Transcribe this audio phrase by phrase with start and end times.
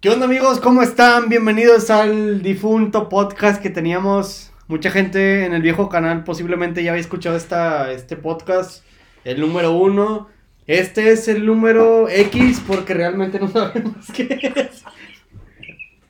[0.00, 0.60] ¿Qué onda amigos?
[0.60, 1.28] ¿Cómo están?
[1.28, 4.50] Bienvenidos al difunto podcast que teníamos.
[4.66, 8.82] Mucha gente en el viejo canal posiblemente ya había escuchado esta, este podcast,
[9.24, 10.30] el número uno.
[10.66, 14.84] Este es el número X porque realmente no sabemos qué es.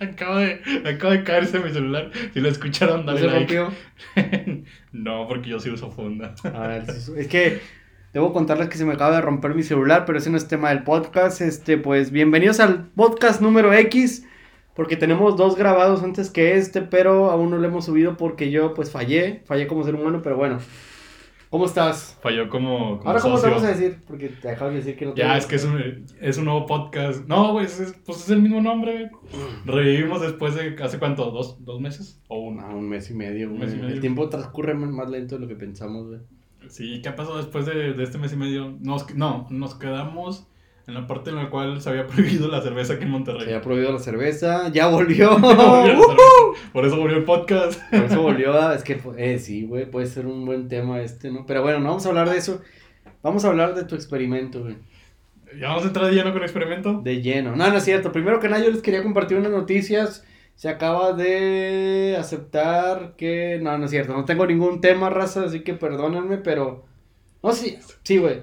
[0.00, 2.10] acabo, de, acabo de caerse mi celular.
[2.32, 3.58] Si lo escucharon, ¿No dale se like.
[3.58, 4.64] rompió?
[4.92, 6.34] no, porque yo sí uso funda.
[6.42, 7.60] A ver, sí, es que
[8.14, 10.68] debo contarles que se me acaba de romper mi celular, pero ese no es tema
[10.70, 11.40] del podcast.
[11.40, 14.24] Este, pues bienvenidos al podcast número X,
[14.76, 18.72] porque tenemos dos grabados antes que este, pero aún no lo hemos subido porque yo
[18.72, 20.60] pues fallé, fallé como ser humano, pero bueno.
[21.50, 22.18] ¿Cómo estás?
[22.20, 23.98] Falló como, como Ahora, ¿cómo te vamos a decir?
[24.08, 26.46] Porque te acabas de decir que no te Ya, es que es un, es un
[26.46, 27.28] nuevo podcast.
[27.28, 29.10] No, güey, es, es- pues es el mismo nombre.
[29.64, 31.30] Revivimos después de, ¿hace cuánto?
[31.30, 32.20] ¿Dos, dos meses?
[32.26, 32.62] ¿O uno?
[32.68, 33.94] No, un mes y medio, Un mes y medio.
[33.94, 36.20] El tiempo transcurre más más lento de lo que pensamos, güey.
[36.68, 38.76] Sí, ¿qué pasó después de, de este mes y medio?
[38.80, 40.46] Nos, no, nos quedamos
[40.86, 43.42] en la parte en la cual se había prohibido la cerveza aquí en Monterrey.
[43.42, 45.36] Se había prohibido la cerveza, ya volvió.
[45.40, 46.14] Cerveza.
[46.72, 47.80] Por eso volvió el podcast.
[47.90, 48.74] Por eso volvió a...
[48.74, 51.46] Es que, eh, sí, güey, puede ser un buen tema este, ¿no?
[51.46, 52.60] Pero bueno, no vamos a hablar de eso.
[53.22, 54.76] Vamos a hablar de tu experimento, güey.
[55.58, 57.00] Ya vamos a entrar de lleno con el experimento.
[57.02, 57.54] De lleno.
[57.54, 58.12] No, no es cierto.
[58.12, 60.24] Primero que nada, yo les quería compartir unas noticias.
[60.54, 63.58] Se acaba de aceptar que...
[63.60, 64.12] No, no es cierto.
[64.12, 66.84] No tengo ningún tema, raza, así que perdónenme, pero...
[67.42, 68.42] No, sí, sí, güey.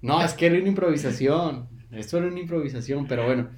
[0.00, 1.68] No, es que era una improvisación.
[1.90, 3.50] Esto era una improvisación, pero bueno.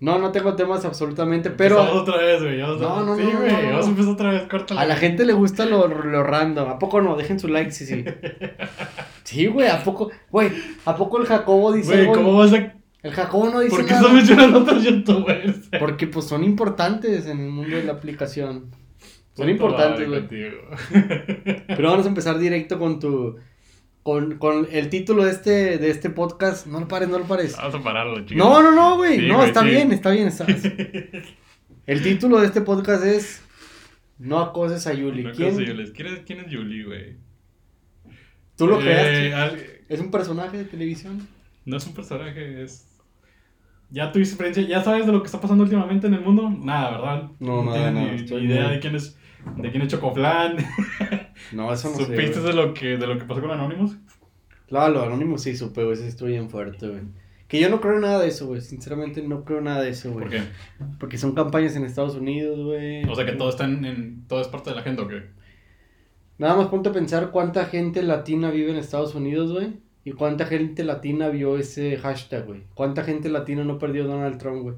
[0.00, 1.80] No, no tengo temas absolutamente, pero...
[1.80, 2.58] Empezamos otra vez, güey.
[2.58, 3.52] No, no, sí, no, no, güey.
[3.52, 3.70] no, no.
[3.70, 4.42] Vamos a empezar otra vez.
[4.48, 4.80] Córtala.
[4.80, 6.68] A la gente le gusta lo, lo random.
[6.70, 7.16] ¿A poco no?
[7.16, 8.04] Dejen su like, sí, sí.
[9.28, 10.10] Sí, güey, ¿a poco?
[10.30, 10.50] Güey,
[10.86, 12.16] ¿a poco el Jacobo dice Güey?
[12.16, 12.77] ¿cómo vas a.?
[13.02, 14.00] El Jacobo no dice ¿Por qué nada.
[14.00, 15.68] estás mencionando a otros youtubers?
[15.78, 18.70] Porque pues son importantes en el mundo de la aplicación.
[19.34, 20.26] Son importantes, güey.
[21.68, 23.36] Pero vamos a empezar directo con tu...
[24.02, 26.66] Con, con el título de este, de este podcast.
[26.66, 27.54] No lo pares, no lo pares.
[27.56, 28.36] Vamos a pararlo, chicos.
[28.36, 29.18] No, no, no, güey.
[29.20, 29.68] Sí, no, güey, está sí.
[29.68, 30.28] bien, está bien.
[30.28, 30.46] está-
[31.86, 33.42] El título de este podcast es...
[34.18, 35.22] No acoses a Yuli.
[35.24, 35.50] No ¿Quién?
[35.54, 37.16] consigo- ¿Quién es, ¿Quién es Julie, güey?
[38.56, 39.34] ¿Tú lo Eh, creaste?
[39.34, 41.28] al- ¿Es un personaje de televisión?
[41.64, 42.87] No es un personaje, es.
[43.90, 46.50] Ya tuviste experiencia, ya sabes de lo que está pasando últimamente en el mundo.
[46.50, 47.30] Nada, ¿verdad?
[47.40, 49.18] No, nada, tienes nada, ni, estoy idea de quién es.
[49.56, 50.56] De quién es Chocoflan.
[51.52, 52.04] No, eso no sé.
[52.06, 52.46] ¿Supiste güey.
[52.46, 53.96] de lo que de lo que pasó con Anonymous?
[54.66, 55.96] Claro, lo anónimo sí supe, güey.
[55.96, 57.02] Sí estoy bien fuerte, güey.
[57.46, 58.60] Que yo no creo en nada de eso, güey.
[58.60, 60.24] Sinceramente no creo en nada de eso, güey.
[60.24, 60.42] ¿Por qué?
[60.98, 63.04] Porque son campañas en Estados Unidos, güey.
[63.08, 65.30] O sea que todo está en, en- todo es parte de la agenda, ¿o qué?
[66.38, 69.78] Nada más ponte a pensar cuánta gente latina vive en Estados Unidos, güey.
[70.08, 72.62] Y cuánta gente latina vio ese hashtag, güey.
[72.72, 74.76] Cuánta gente latina no perdió Donald Trump, güey.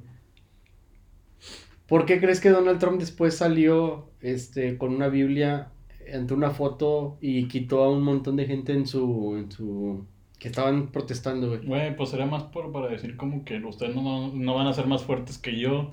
[1.86, 5.68] ¿Por qué crees que Donald Trump después salió este, con una Biblia
[6.12, 9.36] ante una foto y quitó a un montón de gente en su.
[9.36, 10.04] En su
[10.40, 11.64] que estaban protestando, güey?
[11.64, 14.88] Güey, pues será más por, para decir como que ustedes no, no van a ser
[14.88, 15.92] más fuertes que yo.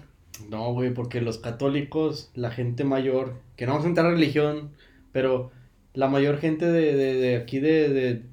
[0.49, 4.71] No, güey, porque los católicos, la gente mayor, que no vamos a entrar a religión,
[5.11, 5.51] pero
[5.93, 8.23] la mayor gente de, de, de aquí de, de,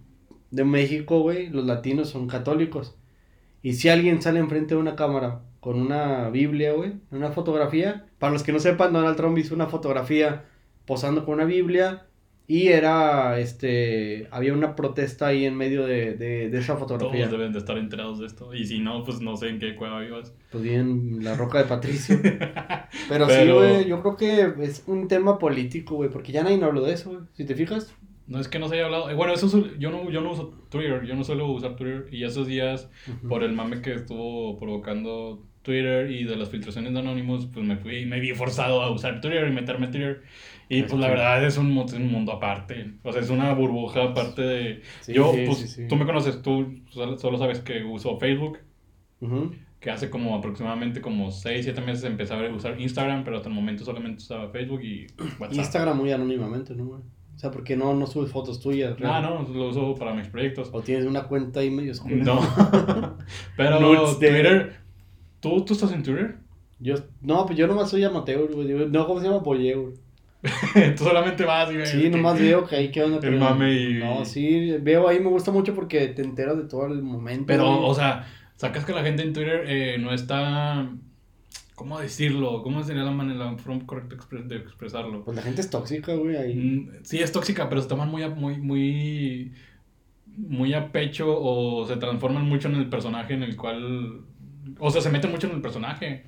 [0.54, 2.96] de México, güey, los latinos son católicos.
[3.62, 8.32] Y si alguien sale enfrente de una cámara con una Biblia, güey, una fotografía, para
[8.32, 10.44] los que no sepan, Donald Trump hizo una fotografía
[10.84, 12.06] posando con una Biblia
[12.46, 17.24] y era, este, había una protesta ahí en medio de, de, de esa fotografía.
[17.24, 18.52] Todos deben de estar enterados de esto.
[18.54, 20.34] Y si no, pues no sé en qué cueva vivas.
[20.52, 22.18] Pues bien, la roca de Patricio.
[23.08, 26.58] Pero, sí, Pero- güey, yo creo que es un tema político, güey, porque ya nadie
[26.58, 27.22] no habló de eso, güey.
[27.32, 27.94] Si te fijas,
[28.26, 29.10] No es que no se haya hablado.
[29.10, 29.48] eh, Bueno, eso
[29.78, 32.08] yo no, yo no uso Twitter, yo no suelo usar Twitter.
[32.10, 32.90] Y esos días,
[33.28, 37.76] por el mame que estuvo provocando Twitter y de las filtraciones de Anonymous, pues me
[37.76, 40.22] fui, me vi forzado a usar Twitter y meterme Twitter.
[40.68, 42.94] Y Es pues la verdad es un, es un mundo aparte.
[43.02, 44.82] O sea, es una burbuja aparte de.
[45.00, 48.58] Sí, yo, sí, pues, sí, tú me conoces, tú solo, sabes que uso Facebook.
[49.80, 53.54] Que hace como aproximadamente como 6, 7 meses empecé a usar Instagram, pero hasta el
[53.54, 55.06] momento solamente usaba Facebook y
[55.38, 55.52] WhatsApp.
[55.58, 57.02] Instagram muy anónimamente, ¿no, güey?
[57.34, 60.70] O sea, porque no, no subes fotos tuyas, Ah, no, lo uso para mis proyectos.
[60.72, 62.16] O tienes una cuenta ahí medio oscura.
[62.16, 62.40] No.
[63.56, 64.76] Pero Nudes de- Twitter.
[65.40, 66.36] ¿Tú, ¿Tú estás en Twitter?
[66.80, 68.68] Yo, no, pues yo nomás soy amateur, güey.
[68.88, 69.38] No, ¿cómo se llama?
[69.38, 69.74] Güey.
[70.96, 71.90] Tú solamente vas y ves.
[71.90, 73.26] Sí, nomás veo que ahí qué onda.
[73.26, 76.86] El mame y- No, sí, veo ahí, me gusta mucho porque te enteras de todo
[76.86, 77.44] el momento.
[77.46, 77.90] Pero, güey.
[77.90, 78.26] o sea,
[78.56, 80.88] sacas que la gente en Twitter eh, no está.
[81.74, 82.62] ¿Cómo decirlo?
[82.62, 83.54] ¿Cómo sería la manera
[83.86, 85.24] correcta de expresarlo?
[85.24, 86.54] Pues la gente es tóxica, güey, ahí.
[86.54, 89.52] Mm, Sí, es tóxica, pero se toman muy a, muy, muy,
[90.26, 94.20] muy a pecho o se transforman mucho en el personaje en el cual.
[94.78, 96.24] O sea, se meten mucho en el personaje.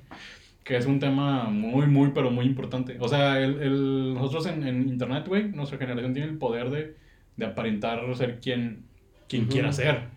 [0.63, 2.97] Que es un tema muy, muy, pero muy importante.
[2.99, 6.97] O sea, el, el- nosotros en, en Internet, güey, nuestra generación tiene el poder de,
[7.37, 8.85] de aparentar ser quien,
[9.29, 10.09] quien quiera ser.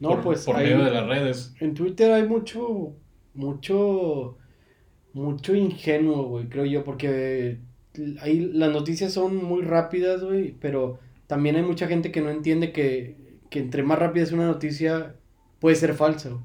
[0.00, 1.54] No, por, pues por medio de las redes.
[1.60, 2.96] En Twitter hay mucho,
[3.34, 4.36] mucho,
[5.16, 7.58] mucho ingenuo, güey, creo yo, porque
[8.20, 12.70] ahí las noticias son muy rápidas, güey, pero también hay mucha gente que no entiende
[12.70, 13.16] que,
[13.48, 15.16] que entre más rápida es una noticia,
[15.58, 16.36] puede ser falsa.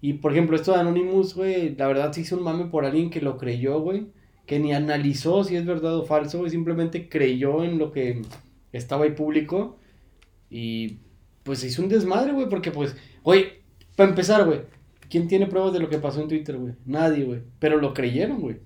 [0.00, 3.08] Y por ejemplo, esto de Anonymous, güey, la verdad se hizo un mame por alguien
[3.08, 4.08] que lo creyó, güey,
[4.46, 8.22] que ni analizó si es verdad o falso, güey, simplemente creyó en lo que
[8.72, 9.78] estaba ahí público
[10.50, 10.98] y
[11.44, 13.60] pues se hizo un desmadre, güey, porque pues, güey,
[13.94, 14.62] para empezar, güey,
[15.10, 16.74] ¿quién tiene pruebas de lo que pasó en Twitter, güey?
[16.84, 18.56] Nadie, güey, pero lo creyeron, güey.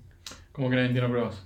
[0.51, 1.45] Como que nadie tiene pruebas.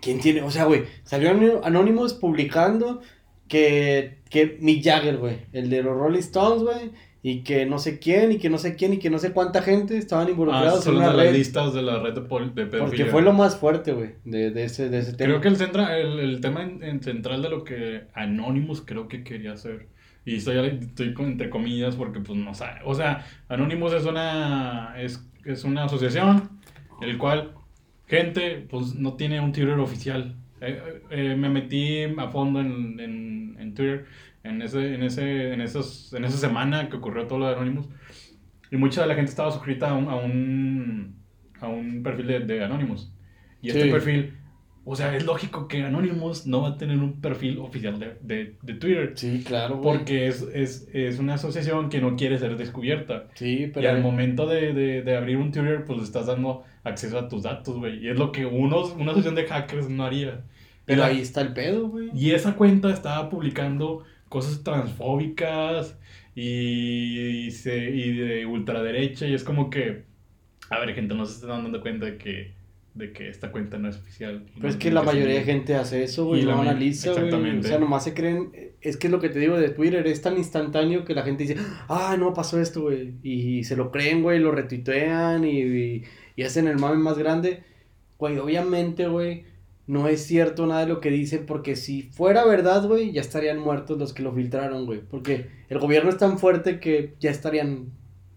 [0.00, 0.42] ¿Quién tiene?
[0.42, 1.30] O sea, güey, salió
[1.64, 3.00] Anonymous publicando
[3.48, 6.90] que, que Mick Jagger, güey, el de los Rolling Stones, güey,
[7.22, 9.62] y que no sé quién, y que no sé quién, y que no sé cuánta
[9.62, 11.38] gente estaban Ah, involucrados son en las una de las red.
[11.38, 12.78] listas de la red de, de pedofilia.
[12.84, 15.30] Porque fue lo más fuerte, güey, de, de ese, de ese tema.
[15.30, 19.08] Creo que el, centra, el, el tema en- en central de lo que Anonymous creo
[19.08, 19.88] que quería hacer.
[20.26, 22.80] Y estoy, estoy con- entre comillas porque pues no sabe.
[22.84, 26.50] O sea, Anonymous es una, es, es una asociación
[27.00, 27.52] el cual
[28.06, 30.34] gente pues no tiene un Twitter oficial.
[30.60, 34.04] Eh, eh, me metí a fondo en, en, en Twitter
[34.42, 37.88] en, ese, en, ese, en, esos, en esa semana que ocurrió todo lo de Anonymous.
[38.70, 41.16] Y mucha de la gente estaba suscrita a un, a un,
[41.60, 43.12] a un perfil de, de Anonymous.
[43.62, 43.90] Y este Sí.
[43.90, 44.36] perfil,
[44.88, 48.54] o sea, es lógico que Anonymous no va a tener un perfil oficial de, de,
[48.62, 49.12] de Twitter.
[49.16, 49.98] Sí, claro, güey.
[49.98, 53.26] Porque es, es, es una asociación que no quiere ser descubierta.
[53.34, 53.90] Sí, Y pero...
[53.90, 57.42] al momento de, de, de abrir un Twitter, pues le estás dando acceso a tus
[57.42, 57.98] datos, güey.
[58.04, 60.44] Y es lo que unos, una asociación de hackers no haría.
[60.84, 62.10] Pero ahí está el pedo, güey.
[62.14, 65.98] y esa cuenta estaba publicando cosas transfóbicas
[66.34, 69.26] y, y, se- y de ultraderecha.
[69.26, 70.04] Y es como que,
[70.70, 72.52] a ver, gente, no se están dando cuenta de que,
[72.96, 74.46] de que esta cuenta no es oficial.
[74.48, 77.12] Y Pues no es que la mayoría de gente hace eso, güey, Y no analiza,
[77.12, 77.58] güey.
[77.58, 78.50] O sea, nomás se creen.
[78.80, 81.44] Es que es lo que te digo de Twitter, es tan instantáneo que la gente
[81.44, 81.56] dice,
[81.88, 83.14] ah, no pasó esto, güey.
[83.22, 86.04] Y, se lo creen, güey, lo retuitean y, y,
[86.36, 87.62] y hacen el mame más grande.
[88.18, 89.44] Güey, obviamente, güey,
[89.86, 93.58] no es cierto nada de lo que dicen, porque si fuera verdad, güey, ya estarían
[93.58, 95.00] muertos los que lo filtraron, güey.
[95.00, 97.92] Porque el gobierno es tan fuerte que ya estarían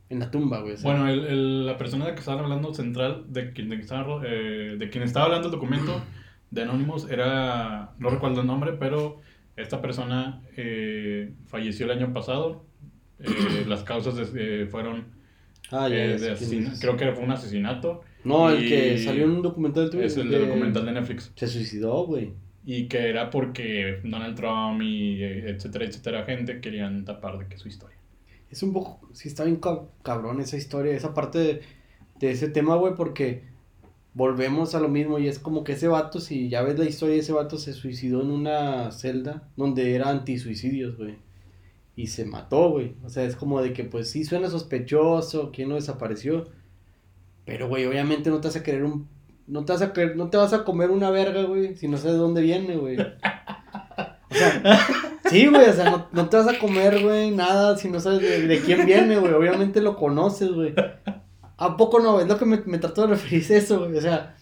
[0.09, 0.73] en la tumba, güey.
[0.73, 0.91] o sea.
[0.91, 4.21] Bueno, el, el- la persona de que estaba hablando central, de quien, de, quien estaba,
[4.25, 6.01] eh, de quien estaba hablando el documento
[6.51, 9.17] de Anonymous, era, no recuerdo el nombre, pero
[9.55, 12.65] esta persona eh, falleció el año pasado.
[13.19, 15.05] Eh, las causas de- eh, fueron
[15.71, 18.01] ah, ya, eh, ya de creo que fue un asesinato.
[18.23, 20.05] No, el que salió en un documental de.
[20.05, 21.31] Es el de- de documental de Netflix.
[21.35, 22.31] Se suicidó, güey.
[22.65, 27.57] Y que era porque Donald Trump y eh, etcétera, etcétera, gente querían tapar de que
[27.57, 27.97] su historia.
[28.51, 31.61] Es un poco, sí está bien cab- cabrón esa historia, esa parte de,
[32.19, 33.43] de ese tema, güey, porque
[34.13, 37.15] volvemos a lo mismo y es como que ese vato, si ya ves la historia,
[37.15, 41.17] ese vato se suicidó en una celda donde era antisuicidios, güey.
[41.95, 42.95] Y se mató, güey.
[43.03, 46.47] O sea, es como de que pues sí suena sospechoso, quién no desapareció.
[47.45, 49.07] Pero, güey, obviamente no te vas a querer un...
[49.47, 52.13] No te vas a no te vas a comer una verga, güey, si no sabes
[52.13, 52.97] de dónde viene, güey.
[52.99, 54.61] O sea,
[55.29, 58.21] sí, güey, o sea, no, no te vas a comer, güey, nada si no sabes
[58.21, 59.33] de, de quién viene, güey.
[59.33, 60.73] Obviamente lo conoces, güey.
[61.57, 62.19] ¿A poco no?
[62.19, 63.97] Es lo que me, me trató de referir eso, güey.
[63.97, 64.35] O sea,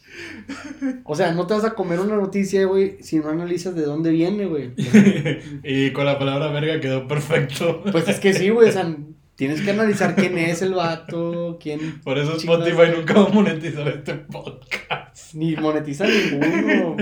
[1.04, 4.12] o sea, no te vas a comer una noticia, güey, si no analizas de dónde
[4.12, 4.72] viene, güey.
[5.64, 7.84] y con la palabra verga quedó perfecto.
[7.92, 8.96] Pues es que sí, güey, o sea,
[9.36, 12.02] tienes que analizar quién es el vato, quién...
[12.02, 15.34] Por eso Spotify nunca va a monetizar este podcast.
[15.34, 16.98] Ni monetiza ninguno.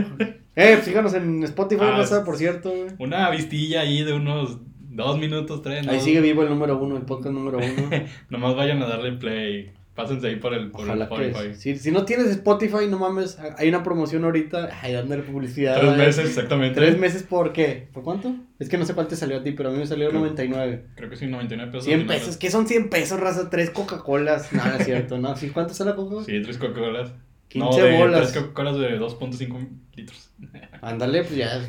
[0.55, 2.88] Eh, síganos en Spotify, Ah, raza, por cierto, güey.
[3.00, 5.88] Una vistilla ahí de unos dos minutos, tres.
[5.88, 6.01] Ahí ¿no?
[6.03, 7.89] sigue vivo el número uno, el podcast número uno.
[8.29, 9.71] Nomás vayan a darle play.
[9.95, 11.55] Pásense ahí por el, por el Ojalá que Spotify.
[11.55, 15.79] si, si no tienes Spotify, no mames, hay una promoción ahorita, ay, dándole publicidad.
[15.79, 16.75] Tres meses, exactamente.
[16.81, 17.88] Tres meses, ¿por qué?
[17.93, 18.35] ¿Por cuánto?
[18.59, 20.19] Es que no sé cuál te salió a ti, pero a mí me salió Creo-
[20.19, 20.83] 99.
[20.97, 21.85] Creo que sí, 99 pesos.
[21.85, 22.21] 100 finales.
[22.24, 23.50] pesos, ¿qué son 100 pesos, raza?
[23.50, 24.51] Tres Coca-Colas.
[24.51, 25.33] Nada, es cierto, ¿no?
[25.38, 25.50] ¿Sí?
[25.51, 26.25] ¿Cuánto sale la Coca-Cola?
[26.25, 27.13] Sí, tres Coca-Colas.
[27.55, 28.31] 15 no, de bolas.
[28.31, 30.31] Tres Coca-Colas de 2.5 litros.
[30.81, 31.65] Ándale, pues ya.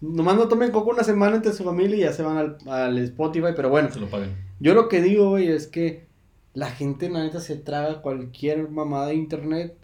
[0.00, 2.98] Nomás no tomen coca una semana entre su familia y ya se van al, al
[2.98, 3.90] Spotify, pero bueno.
[3.90, 4.34] Se lo paguen.
[4.58, 6.06] Yo lo que digo, güey, es que
[6.54, 9.76] la gente, la neta, se traga cualquier mamada de internet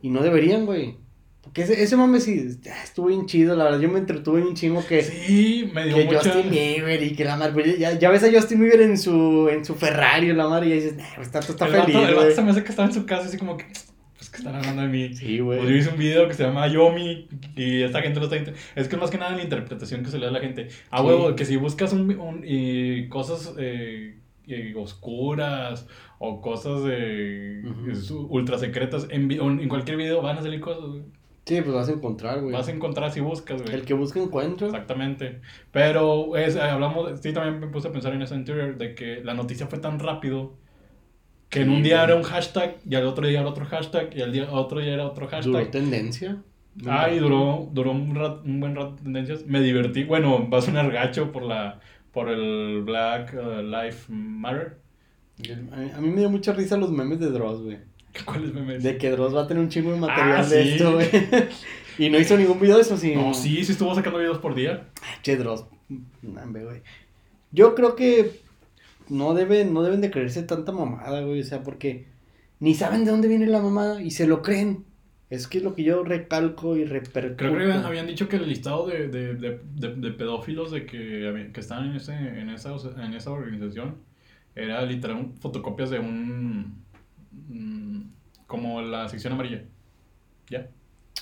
[0.00, 0.98] y no deberían, güey.
[1.42, 3.80] Porque ese, ese mame sí estuvo bien chido, la verdad.
[3.80, 6.20] Yo me entretuve un chingo que, Sí, me dio que mucha...
[6.20, 7.52] Justin Bieber y que la madre.
[7.52, 10.72] pues, ya, ya ves a Justin Bieber en su, en su Ferrari, la madre, y
[10.72, 12.94] dices, nah, está, está el vato, feliz, el vato se me hace que estaba en
[12.94, 13.66] su casa así como que...
[14.34, 15.14] Que están hablando de mí.
[15.14, 15.78] Sí, Pues yo güey.
[15.78, 18.52] hice un video que se llama Yomi y esta gente lo está...
[18.74, 20.68] Es que más que nada la interpretación que se le da a la gente.
[20.90, 21.04] A Sí.
[21.06, 24.16] huevo, que si buscas un, un- y cosas eh,
[24.76, 25.86] oscuras
[26.18, 26.82] o cosas
[28.28, 30.84] ultra secretas en, en cualquier video van a salir cosas.
[30.84, 31.02] güey.
[31.46, 32.52] Sí, pues vas a encontrar, güey.
[32.54, 33.74] Vas a encontrar si buscas, güey.
[33.74, 34.66] El que busca encuentra.
[34.66, 35.40] Exactamente.
[35.70, 39.20] Pero es, eh, hablamos, sí, también me puse a pensar en ese anterior de que
[39.22, 40.54] la noticia fue tan rápido
[41.54, 44.20] que en un día era un hashtag y al otro día era otro hashtag y
[44.22, 45.52] al día, otro día era otro hashtag.
[45.52, 46.36] Duró tendencia.
[46.86, 49.46] Ah, y duró, duró un, rat- un buen rato tendencias.
[49.46, 50.02] Me divertí.
[50.04, 51.80] Bueno, va a sonar gacho por la
[52.12, 54.78] por el Black uh, Lives Matter.
[55.96, 57.78] A mí, me dio mucha risa los memes de Dross, güey.
[58.24, 58.78] ¿Cuál es meme?
[58.78, 60.68] De que Dross va a tener un chingo de material Ah, de sí.
[60.70, 61.08] esto, güey.
[61.98, 63.14] y no hizo ningún video de eso, sí.
[63.16, 64.84] No, sí, sí estuvo sacando videos por día.
[65.22, 65.64] Che, Dross.
[66.22, 66.82] Nambe, güey.
[67.50, 68.40] Yo creo que
[69.08, 71.40] no deben, no deben de creerse tanta mamada, güey.
[71.40, 72.06] O sea, porque
[72.60, 74.84] ni saben de dónde viene la mamada y se lo creen.
[75.30, 77.36] Es que es lo que yo recalco y repercuto.
[77.36, 81.60] Creo que habían, dicho que el listado de, de, de, de, pedófilos de que, que
[81.60, 83.96] están en, ese, en, esa, en esa organización
[84.54, 86.84] era literal fotocopias de un...
[87.48, 88.02] mm,
[88.46, 89.64] como la sección amarilla.
[90.48, 90.68] ¿Ya?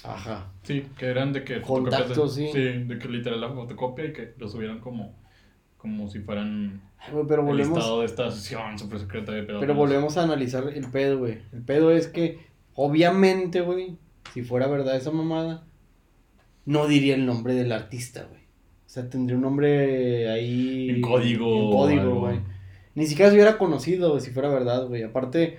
[0.05, 0.53] Ajá.
[0.65, 1.63] Sí, que eran de que...
[1.63, 2.85] Contactos, fotocopias de, sí.
[2.85, 5.15] de que literal la fotocopia y que lo subieran como,
[5.83, 9.61] como si fueran Ay, el listado de esta sesión super secreta de pedófilos.
[9.61, 11.39] Pero volvemos a analizar el pedo, güey.
[11.53, 12.39] El pedo es que,
[12.75, 13.99] obviamente, güey,
[14.33, 15.65] si fuera verdad esa mamada,
[16.65, 18.43] no diría el nombre del artista, güey.
[18.43, 20.89] O sea, tendría un nombre ahí.
[20.89, 22.39] En código En código, güey.
[22.95, 25.03] Ni siquiera se hubiera conocido, güey, si fuera verdad, güey.
[25.03, 25.59] Aparte,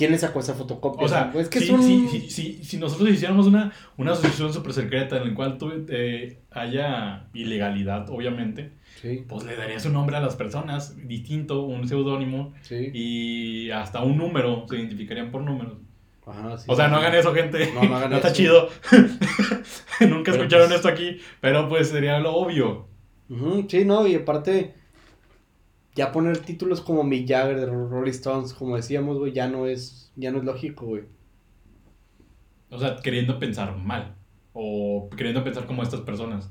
[0.00, 1.04] ¿quién le sacó esa fotocopia?
[1.04, 1.82] O sea, es que si, es un.
[2.08, 6.40] si, si, si- nosotros hiciéramos una, una asociación super secreta en la cual tuve- eh,
[6.50, 12.52] haya ilegalidad, obviamente, Sí, pues le darías un nombre a las personas distinto, un seudónimo
[12.62, 12.90] sí.
[12.94, 15.74] y hasta un número, se identificarían por números.
[16.26, 16.64] Ajá, sí.
[16.68, 17.70] O sea, no hagan eso, gente.
[17.74, 18.36] No, no hagan está eso.
[18.36, 18.68] chido.
[20.00, 22.88] Nunca Pero, escucharon pues- esto aquí, pero pues sería lo obvio.
[23.28, 24.74] Ujú, sí, no, y aparte,
[26.00, 30.10] ya poner títulos como Mick Jagger de Rolling Stones, como decíamos, güey, ya no es,
[30.16, 31.02] ya no es lógico, güey.
[32.70, 34.14] O sea, queriendo pensar mal.
[34.54, 36.48] O queriendo pensar como estas personas.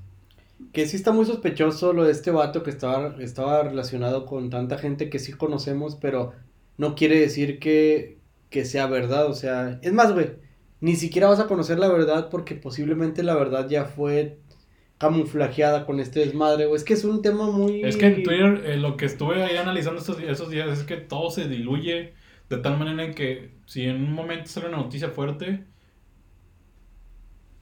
[0.71, 4.77] Que sí está muy sospechoso lo de este vato que estaba, estaba relacionado con tanta
[4.77, 6.33] gente que sí conocemos, pero
[6.77, 8.19] no quiere decir que,
[8.51, 10.33] que sea verdad, o sea, es más, güey,
[10.79, 14.37] ni siquiera vas a conocer la verdad porque posiblemente la verdad ya fue
[14.99, 16.77] camuflajeada con este desmadre, güey.
[16.77, 17.83] Es que es un tema muy...
[17.87, 20.97] Es que en Twitter eh, lo que estuve ahí analizando estos, esos días es que
[20.97, 22.13] todo se diluye
[22.49, 25.65] de tal manera en que si en un momento sale una noticia fuerte,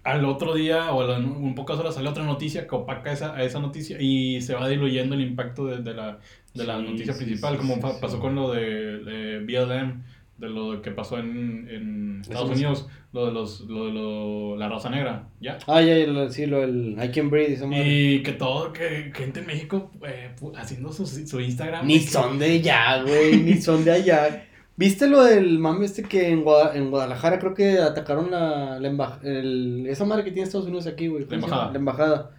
[0.03, 3.36] al otro día o a la- en pocas horas sale otra noticia que opaca esa,
[3.36, 6.20] a esa noticia y se va diluyendo el impacto de, de la,
[6.53, 8.00] de la Sí, noticia sí, principal, sí, como sí, fa- sí.
[8.00, 10.03] pasó con lo de, de BLM,
[10.38, 14.70] de lo que pasó en, en Estados Unidos, lo de, los, lo de lo- la
[14.70, 15.58] Rosa Negra, ¿ya?
[15.67, 17.88] Ah, ya, ya, sí, lo del I Can Breathe, esa madre.
[17.88, 21.86] Y que todo, que gente en México eh, haciendo su, su Instagram.
[21.88, 24.44] Ni son de allá, güey, ni son de allá.
[24.75, 28.89] ¿Viste lo del mame este que en, Guada- en Guadalajara creo que atacaron la, la
[28.91, 31.25] emba- el- esa madre que tiene Estados Unidos aquí, güey?
[31.25, 31.48] ¿cómo se llama?
[31.48, 31.72] embajada.
[31.74, 32.32] La embajada.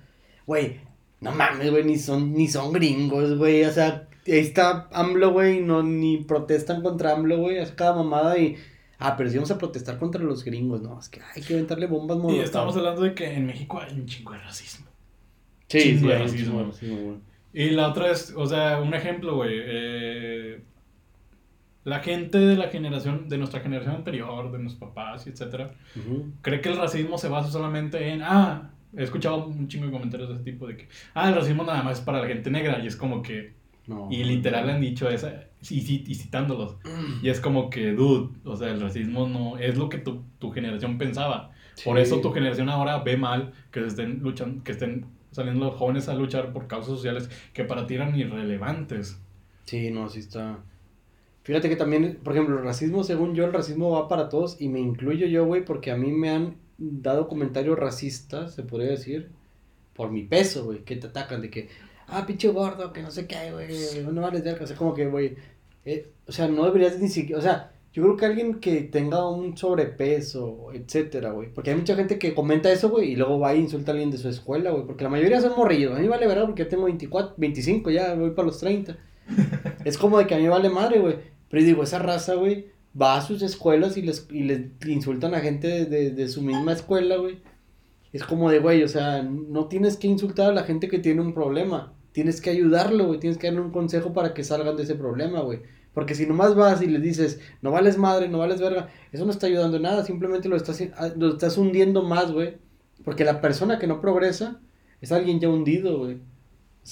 [0.47, 0.76] Güey,
[1.21, 5.61] no mames, güey, ni son, ni son gringos, güey, o sea, ahí está AMLO, güey,
[5.62, 8.56] no, ni protestan contra AMLO, güey, hace cada mamada y...
[8.99, 11.87] Ah, pero sí vamos a protestar contra los gringos, no, es que hay que aventarle
[11.87, 12.44] bombas Y molotov.
[12.44, 14.87] estamos hablando de que en México hay un chingo de racismo.
[15.68, 16.58] Sí, chingo sí, de racismo.
[16.62, 17.18] güey.
[17.52, 19.52] Y la otra es, o sea, un ejemplo, güey.
[19.54, 20.64] eh,
[21.85, 25.75] la gente de la generación, de nuestra generación anterior, de nuestros papás y etcétera,
[26.42, 30.28] cree que el racismo se basa solamente en, ah, he escuchado un chingo de comentarios
[30.28, 32.78] de ese tipo de que, ah, el racismo nada más es para la gente negra
[32.82, 33.58] y es como que,
[33.88, 34.07] No.
[34.11, 36.76] y literal han dicho esa, y, y, y citándolos,
[37.23, 40.50] y es como que, dude, o sea, el racismo no es lo que tu, tu
[40.50, 41.52] generación pensaba.
[41.85, 45.75] Por eso tu generación ahora ve mal que se estén luchando, que estén saliendo los
[45.76, 49.18] jóvenes a luchar por causas sociales que para ti eran irrelevantes.
[49.64, 50.59] Sí, no, sí está.
[51.45, 54.68] Fíjate que también, por ejemplo, el racismo, según yo, el racismo va para todos y
[54.68, 59.30] me incluyo yo, güey, porque a mí me han dado comentarios racistas, se podría decir,
[59.95, 61.68] por mi peso, güey, que te atacan de que,
[62.09, 63.69] ah, pinche gordo, que no sé qué, güey,
[64.12, 65.37] no vales verga, o sea, como que, güey,
[65.85, 69.29] eh, o sea, no deberías ni siquiera, o sea, yo creo que alguien que tenga
[69.29, 73.55] un sobrepeso, etcétera, güey, porque hay mucha gente que comenta eso, güey, y luego va
[73.55, 76.09] y insulta a alguien de su escuela, güey, porque la mayoría son morrillos, a mí
[76.09, 78.97] vale verdad porque yo tengo 24, 25, ya voy para los 30.
[79.85, 81.17] Es como de que a mí vale madre, güey.
[81.50, 82.67] Pero digo, esa raza, güey,
[83.00, 86.43] va a sus escuelas y les, y les insultan a gente de, de, de su
[86.43, 87.38] misma escuela, güey.
[88.12, 91.21] Es como de, güey, o sea, no tienes que insultar a la gente que tiene
[91.21, 91.93] un problema.
[92.12, 93.21] Tienes que ayudarlo, güey.
[93.21, 95.61] Tienes que darle un consejo para que salgan de ese problema, güey.
[95.95, 99.31] Porque si nomás vas y les dices, no vales madre, no vales verga, eso no
[99.31, 100.05] está ayudando en nada.
[100.05, 100.83] Simplemente lo estás,
[101.17, 102.55] lo estás hundiendo más, güey.
[103.05, 104.61] Porque la persona que no progresa
[105.00, 106.19] es alguien ya hundido, güey.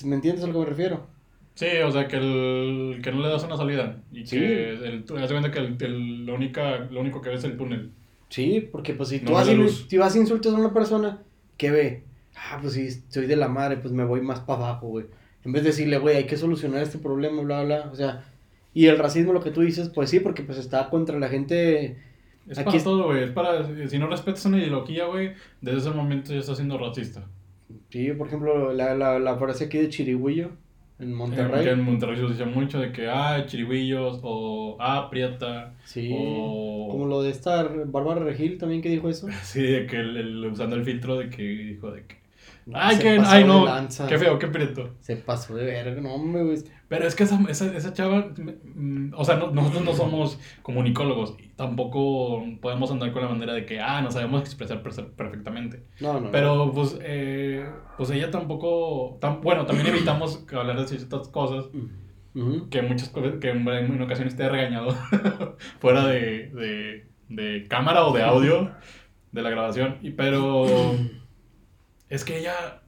[0.05, 1.07] ¿Me entiendes a lo que me refiero?
[1.55, 4.03] Sí, o sea, que, el, que no le das una salida.
[4.13, 4.39] Y Sí.
[4.39, 7.91] que el, cuenta que el, el- la única, lo único que ves es el túnel.
[8.29, 9.87] Sí, porque pues si No tú vas, luz.
[9.89, 11.23] si vas insultas a una persona,
[11.57, 12.03] ¿qué ve?
[12.37, 15.07] Ah, pues sí, soy de la madre, pues me voy más para abajo, güey.
[15.45, 18.25] En vez de decirle, güey, hay que solucionar este problema, bla, bla, o sea...
[18.75, 21.97] Y el racismo, lo que tú dices, pues sí, porque pues está contra la gente...
[22.47, 23.25] Es Aquí para es- todo, güey.
[23.25, 23.89] Es para.
[23.89, 27.25] Si no respetas una ideología, güey, desde ese momento ya estás siendo racista.
[27.89, 30.51] Sí, por ejemplo, la, la, la frase aquí de Chirigüillo,
[31.01, 31.65] en Eh, Monterrey.
[31.65, 36.11] que en Monterrey se usa mucho de que, ah, chirigüillos, o ah, prieta, Sí.
[36.17, 36.89] o.
[36.93, 39.27] Como lo de esta Bárbara Regil también que dijo eso.
[39.43, 42.17] Sí, de que el, el- usando el filtro de que dijo de que.
[42.67, 43.21] No, ay, que.
[43.25, 43.65] Ay, no.
[43.65, 44.07] lanza.
[44.09, 44.91] Qué feo, qué prieto.
[45.01, 46.59] Se pasó de verga, no, hombre, güey.
[46.89, 51.35] Pero es que esa, esa, esa chava, mm, o sea, no- nosotros no somos comunicólogos
[51.39, 55.85] y tampoco podemos andar con la bandera de que, ah, no sabemos expresar per- perfectamente.
[56.01, 56.31] No, no, no.
[56.33, 57.65] Pero, pues, eh,
[57.97, 61.67] pues ella tampoco, tam- bueno, también evitamos hablar de ciertas cosas
[62.35, 62.69] Ujú.
[62.69, 64.91] que muchas cosas, que en, en ocasiones te he regañado
[65.81, 68.73] fuera de, de, de cámara o de audio
[69.33, 70.67] de la grabación, y, pero
[72.09, 72.83] es que ella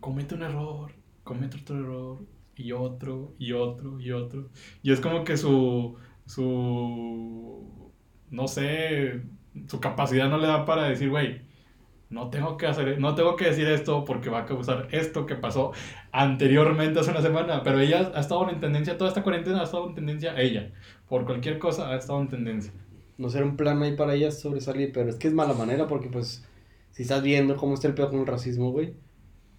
[0.00, 0.92] comete un error,
[1.24, 2.18] comete otro error,
[2.58, 4.50] y otro, y otro, y otro,
[4.82, 5.96] y es como que su,
[6.26, 7.92] su,
[8.30, 9.22] no sé,
[9.68, 11.42] su capacidad no le da para decir, güey,
[12.10, 15.36] no tengo que hacer, no tengo que decir esto porque va a causar esto que
[15.36, 15.72] pasó
[16.10, 19.88] anteriormente hace una semana, pero ella ha estado en tendencia, toda esta cuarentena ha estado
[19.88, 20.72] en tendencia ella,
[21.08, 22.72] por cualquier cosa ha estado en tendencia.
[23.18, 26.08] No será un plan ahí para ella sobresalir, pero es que es mala manera porque,
[26.08, 26.48] pues,
[26.98, 28.94] si estás viendo cómo está el pedo con el racismo, güey,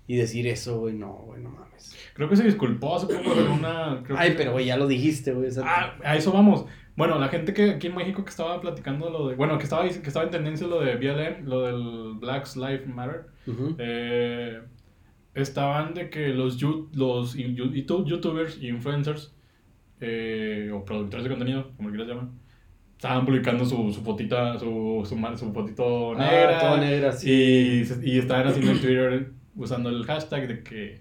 [0.07, 1.95] y decir eso, güey, no, güey, no mames.
[2.13, 4.01] Creo que se disculpó hace poco en una...
[4.03, 5.49] creo Ay, que- pero, güey, ya lo dijiste, güey.
[5.63, 6.65] Ah, a eso vamos.
[6.97, 9.35] Bueno, la gente que aquí en México que estaba platicando lo de...
[9.35, 13.27] Bueno, que estaba, que estaba en tendencia lo de BLM, lo del Black Lives Matter,
[13.77, 14.59] eh,
[15.33, 19.33] estaban de que los, yu- los youtubers y influencers
[20.01, 22.27] eh, o productores de contenido, como quieras llamar,
[22.99, 26.59] estaban publicando su, su fotita, su, su, su fotito Ah, negra.
[26.59, 27.31] toda negra, sí.
[28.03, 30.99] y, y estaban haciendo en Twitter usando el hashtag de que,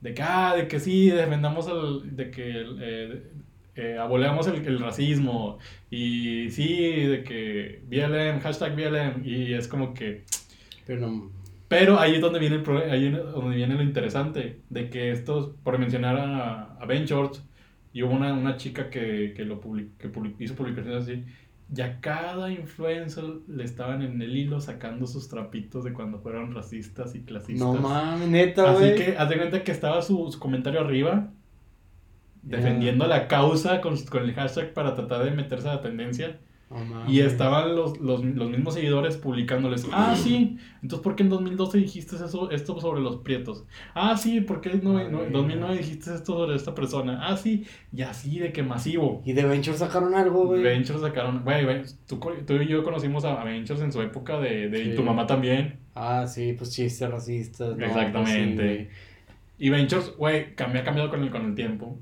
[0.00, 3.22] de que, ah, de que sí, defendamos el, de que eh,
[3.74, 5.58] eh, aboleamos el, el racismo
[5.90, 10.24] y sí, de que BLM, hashtag BLM y es como que...
[10.86, 11.30] Pero no.
[11.68, 15.50] Pero ahí es donde viene, el ahí es donde viene lo interesante, de que estos,
[15.62, 17.42] por mencionar a, a Ben Shorts,
[17.96, 21.24] y hubo una, una chica que, que, lo public- que public- hizo publicaciones así,
[21.70, 27.14] ya cada influencer le estaban en el hilo sacando sus trapitos de cuando fueron racistas
[27.14, 27.66] y clasistas.
[27.66, 31.32] No mames, neta, Así que haz de cuenta que estaba su, su comentario arriba,
[32.42, 36.38] defendiendo la causa con, con el hashtag para tratar de meterse a la tendencia.
[37.06, 41.78] Y estaban los, los, los mismos seguidores publicándoles, ah, sí, entonces ¿por qué en 2012
[41.78, 43.64] dijiste eso, esto sobre los prietos?
[43.94, 47.20] Ah, sí, ¿por qué no, no- en 2009 dijiste esto sobre esta persona?
[47.22, 49.22] Ah, sí, y así de que masivo.
[49.24, 50.62] Y de Venture sacaron algo, güey.
[50.62, 54.68] Ventures sacaron, güey, güey, tú, tú y yo conocimos a, Ventures en su época de,
[54.68, 55.78] de y tu mamá también.
[55.94, 57.76] Ah, sí, pues chistes racistas.
[57.76, 58.56] no, Exactamente.
[58.56, 61.96] pues sí, Y Ventures, güey, cambia, ha cambiado con el, con el tiempo.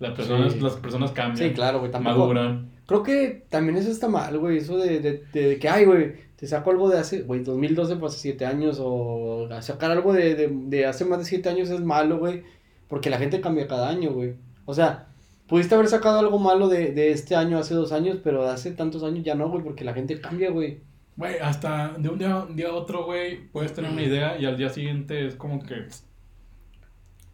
[0.00, 0.60] Las personas, Sí.
[0.60, 2.18] las personas cambian, Sí, claro, güey, tampoco.
[2.18, 2.70] maduran.
[2.86, 4.56] Creo que también eso está mal, güey.
[4.58, 7.94] Eso de, de, de, de que, ay, güey, te saco algo de hace, güey, 2012,
[7.96, 8.78] pues hace 7 años.
[8.82, 12.42] O sacar algo de, de, de hace más de 7 años es malo, güey.
[12.88, 14.34] Porque la gente cambia cada año, güey.
[14.64, 15.06] O sea,
[15.46, 18.72] pudiste haber sacado algo malo de, de este año hace dos años, pero de hace
[18.72, 20.78] tantos años ya no, güey, porque la gente cambia, güey.
[21.16, 24.46] Güey, hasta de un día, un día a otro, güey, puedes tener una idea y
[24.46, 25.74] al día siguiente es como que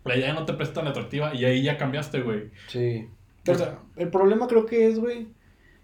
[0.07, 2.51] la idea no te parece tan atractiva y ahí ya cambiaste, güey.
[2.69, 3.07] Sí.
[3.49, 5.29] O sea, el problema creo que es, güey,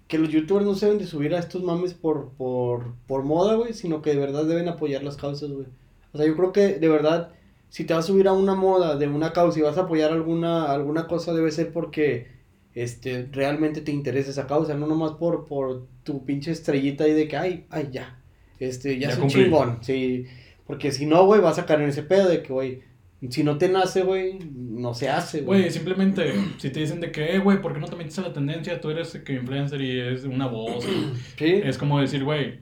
[0.09, 3.55] que los youtubers no se deben de subir a estos mames por, por, por moda,
[3.55, 5.67] güey, sino que de verdad deben apoyar las causas, güey.
[6.13, 7.33] O sea, yo creo que de verdad,
[7.69, 10.13] si te vas a subir a una moda de una causa y vas a apoyar
[10.13, 12.29] alguna, alguna cosa, debe ser porque
[12.75, 17.29] este, realmente te interesa esa causa, no nomás por, por tu pinche estrellita ahí de
[17.29, 18.21] que, ay, ay, ya,
[18.59, 19.45] este, ya, Ya soy cumplí.
[19.45, 20.27] chingón, sí.
[20.67, 22.83] Porque si no, güey, vas a caer en ese pedo de que, güey,
[23.31, 27.35] si no te nace, güey, no se hace, güey, simplemente si te dicen de que,
[27.35, 28.81] eh, güey, ¿por qué no te metes a la tendencia?
[28.81, 30.85] Tú eres que influencer y es una voz.
[31.39, 31.61] Sí.
[31.65, 32.61] es como decir, güey,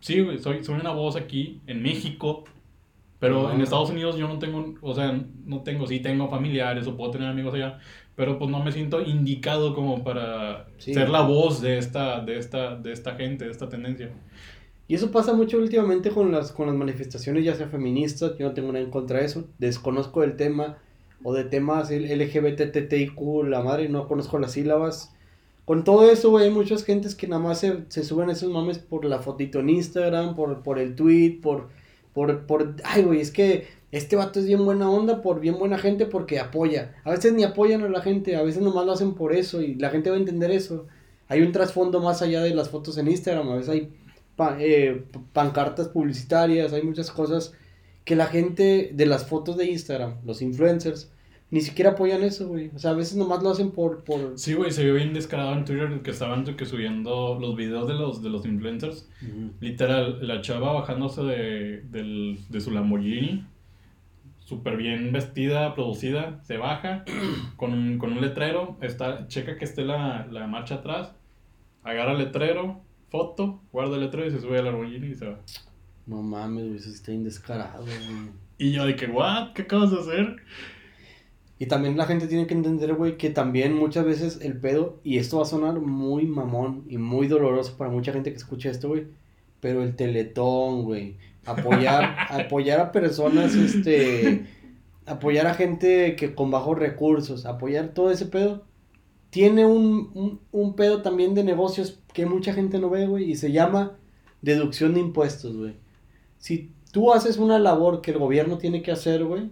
[0.00, 2.44] sí, güey, soy, soy una voz aquí en México,
[3.18, 6.96] pero en Estados Unidos yo no tengo, o sea, no tengo, sí tengo familiares o
[6.96, 7.78] puedo tener amigos allá,
[8.14, 10.92] pero pues no me siento indicado como para Sí.
[10.94, 14.10] ser la voz de esta, de esta, de esta gente, de esta tendencia.
[14.86, 18.54] Y eso pasa mucho últimamente con las, con las manifestaciones, ya sea feministas, yo no
[18.54, 20.78] tengo nada en contra de eso, desconozco el tema,
[21.22, 25.14] o de temas LGBTTIQ, la madre, no conozco las sílabas.
[25.64, 28.78] Con todo eso, güey, hay muchas gentes que nada más se, se suben esos mames
[28.78, 31.70] por la fotito en Instagram, por, por el tweet, por,
[32.12, 35.78] por, por, ay, güey, es que este vato es bien buena onda, por bien buena
[35.78, 36.94] gente, porque apoya.
[37.04, 39.76] A veces ni apoyan a la gente, a veces nomás lo hacen por eso, y
[39.76, 40.86] la gente va a entender eso.
[41.28, 43.48] hay un trasfondo más allá de las fotos en Instagram.
[43.48, 43.92] A veces hay
[44.58, 47.54] eh, pancartas publicitarias, hay muchas cosas
[48.04, 51.10] que la gente de las fotos de Instagram, los influencers,
[51.50, 52.70] ni siquiera apoyan eso, güey.
[52.74, 54.02] O sea, a veces nomás lo hacen por...
[54.02, 54.36] por...
[54.36, 57.94] Sí, güey, se vio bien descarado en Twitter que estaban que subiendo los videos de
[57.94, 59.08] los, de los influencers.
[59.60, 63.46] Literal, la chava bajándose de, del, de su Lamborghini,
[64.40, 67.04] súper bien vestida, producida, se baja
[67.56, 71.12] con un, con un letrero, está, checa que esté la, la marcha atrás,
[71.82, 75.40] agarra el letrero, foto, guarda el letrero y se sube al Lamborghini y se va.
[76.06, 77.96] No mames, güey, eso está indescarado, güey.
[78.58, 79.52] Y yo de que, ¿what?
[79.52, 80.36] ¿Qué acabas de hacer?
[81.58, 85.18] Y también la gente tiene que entender, güey, que también muchas veces el pedo, y
[85.18, 88.88] esto va a sonar muy mamón y muy doloroso para mucha gente que escucha esto,
[88.88, 89.06] güey,
[89.60, 94.46] pero el teletón, güey, apoyar, apoyar a personas, este,
[95.06, 98.66] apoyar a gente que con bajos recursos, apoyar todo ese pedo,
[99.30, 103.36] tiene un, un, un pedo también de negocios que mucha gente no ve, güey, y
[103.36, 103.98] se llama
[104.40, 105.74] deducción de impuestos, güey.
[106.38, 109.50] Si tú haces una labor que el gobierno tiene que hacer, güey,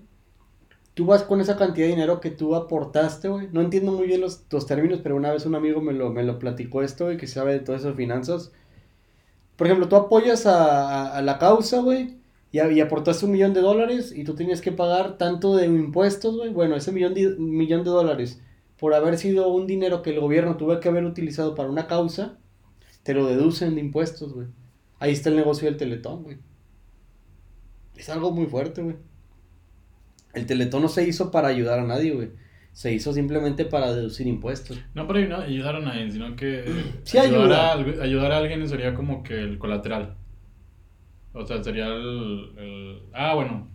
[0.95, 3.49] tú vas con esa cantidad de dinero que tú aportaste, güey.
[3.53, 6.39] No entiendo muy bien los, términos, pero una vez un amigo me lo, me lo
[6.39, 8.53] platicó esto, güey, que sabe de todas esas finanzas.
[9.57, 12.17] Por ejemplo, tú apoyas a, a, la causa, güey,
[12.53, 16.37] y, y, aportaste un millón de dólares y tú tienes que pagar tanto de impuestos,
[16.37, 16.51] güey.
[16.51, 18.41] Bueno, ese millón de, millón de dólares,
[18.79, 22.39] por haber sido un dinero que el gobierno tuvo que haber utilizado para una causa,
[23.03, 24.47] te lo deducen de impuestos, güey.
[24.99, 26.39] Ahí está el negocio del teletón, güey.
[27.97, 28.97] Es algo muy fuerte, güey.
[30.35, 32.31] El Teletón no se hizo para ayudar a nadie, güey.
[32.73, 34.79] Se hizo simplemente para deducir impuestos.
[34.95, 36.65] No para no ayudar a nadie, sino que
[37.05, 40.17] sí ayudar, A, ayudar a alguien sería como que el colateral.
[41.35, 43.03] O sea, sería el...
[43.13, 43.69] Ah, bueno.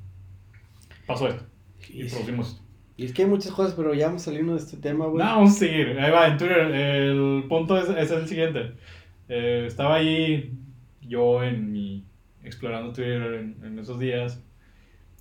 [1.06, 1.44] Pasó esto.
[1.90, 2.62] Y, producimos esto.
[2.98, 5.24] Y es que hay muchas cosas, pero ya vamos saliendo de este tema, güey.
[5.24, 6.00] No, vamos a seguir.
[6.00, 6.58] Ahí va, en Twitter.
[6.58, 8.74] El punto es, es el siguiente.
[9.30, 10.54] Eh, estaba ahí
[11.02, 12.06] yo en mi...
[12.44, 14.42] Explorando Twitter en, en esos días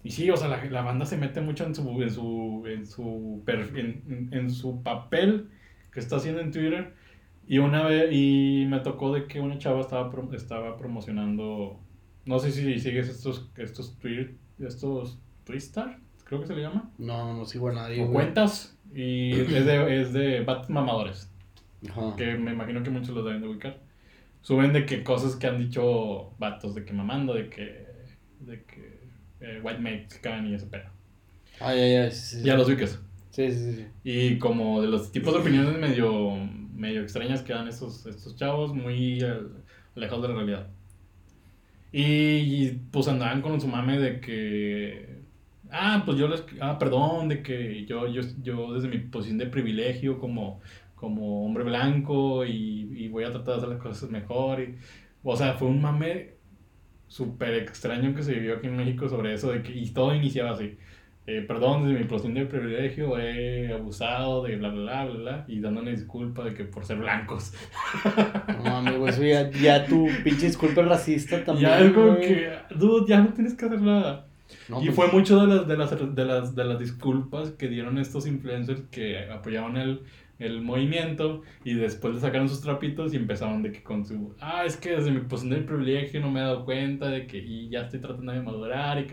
[0.07, 2.87] y sí, o sea, la, la, banda se mete mucho en su, en su, en
[2.87, 5.49] su, en, en, su papel
[5.91, 6.95] que está haciendo en Twitter.
[7.49, 11.81] Y una vez, y me tocó de que una chava estaba, estaba promocionando,
[12.25, 16.89] no sé si sigues estos, estos Twitter, estos Twitter, creo que se le llama.
[16.99, 18.05] No, no sigo a nadie.
[18.05, 21.33] O cuentas, y es de, es de Bat Mamadores.
[22.17, 23.81] Que me imagino que muchos lo deben de ubicar.
[24.47, 27.85] Suben de que cosas que han dicho vatos, de que mamando, de que,
[28.39, 29.01] de que
[29.41, 30.85] eh, White Mexican y ese pedo.
[31.59, 32.13] Ay, ay, ay.
[32.13, 32.97] Sí, ya los ubiques.
[33.31, 33.87] Sí, sí, sí.
[34.05, 36.37] Y como de los tipos de opiniones medio,
[36.73, 39.19] medio extrañas que dan estos, estos chavos, muy
[39.97, 40.69] alejados de la realidad.
[41.91, 45.23] Y, pues andaban con su mame de que.
[45.73, 46.45] Ah, pues yo les.
[46.61, 50.61] Ah, perdón, de que yo, yo, yo desde mi posición de privilegio como,
[50.97, 54.61] como hombre blanco y, y voy a tratar de hacer las cosas mejor.
[54.61, 54.75] Y,
[55.23, 56.35] o sea, fue un mame
[57.07, 60.53] súper extraño que se vivió aquí en México sobre eso, de que, y todo iniciaba
[60.53, 60.77] así.
[61.29, 65.45] Eh, perdón, desde mi posición de privilegio he abusado de bla, bla, bla, bla, bla,
[65.49, 67.53] y dándole disculpa de que por ser blancos.
[68.65, 71.69] No, amigo, eso ya, ya tu pinche disculpa es racista también.
[71.69, 74.29] Ya es como que, dude, ya no tienes que hacer nada.
[74.69, 77.99] y pues fue mucho de las, de, las, de, las, de las disculpas que dieron
[77.99, 80.03] estos influencers que apoyaban el,
[80.39, 84.65] el movimiento y después le sacaron sus trapitos y empezaron de que con su, ah,
[84.65, 87.69] es que desde mi posición de privilegio no me he dado cuenta de que y
[87.71, 89.07] ya estoy tratando de madurar y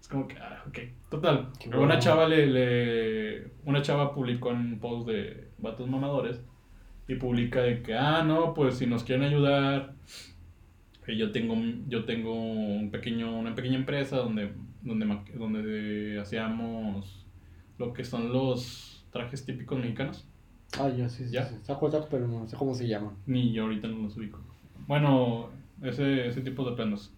[0.00, 0.78] es como que, ah, ok,
[1.10, 1.50] total.
[1.76, 6.42] Una chava le, le, una chava publicó en un post de vatos mamadores
[7.06, 9.94] y publica de que, ah, no, pues si nos quieren ayudar,
[11.06, 11.54] eh, yo tengo,
[11.88, 17.26] yo tengo un pequeño, una pequeña empresa donde, donde, donde hacíamos
[17.78, 20.26] lo que son los trajes típicos mexicanos.
[20.78, 21.32] Ah, ya, sí, sí.
[21.32, 21.46] ¿Ya?
[21.46, 21.56] sí.
[22.10, 23.14] pero no sé cómo se llaman.
[23.26, 24.40] Ni yo ahorita no los ubico.
[24.86, 25.50] Bueno,
[25.82, 27.12] ese, ese tipo de planos.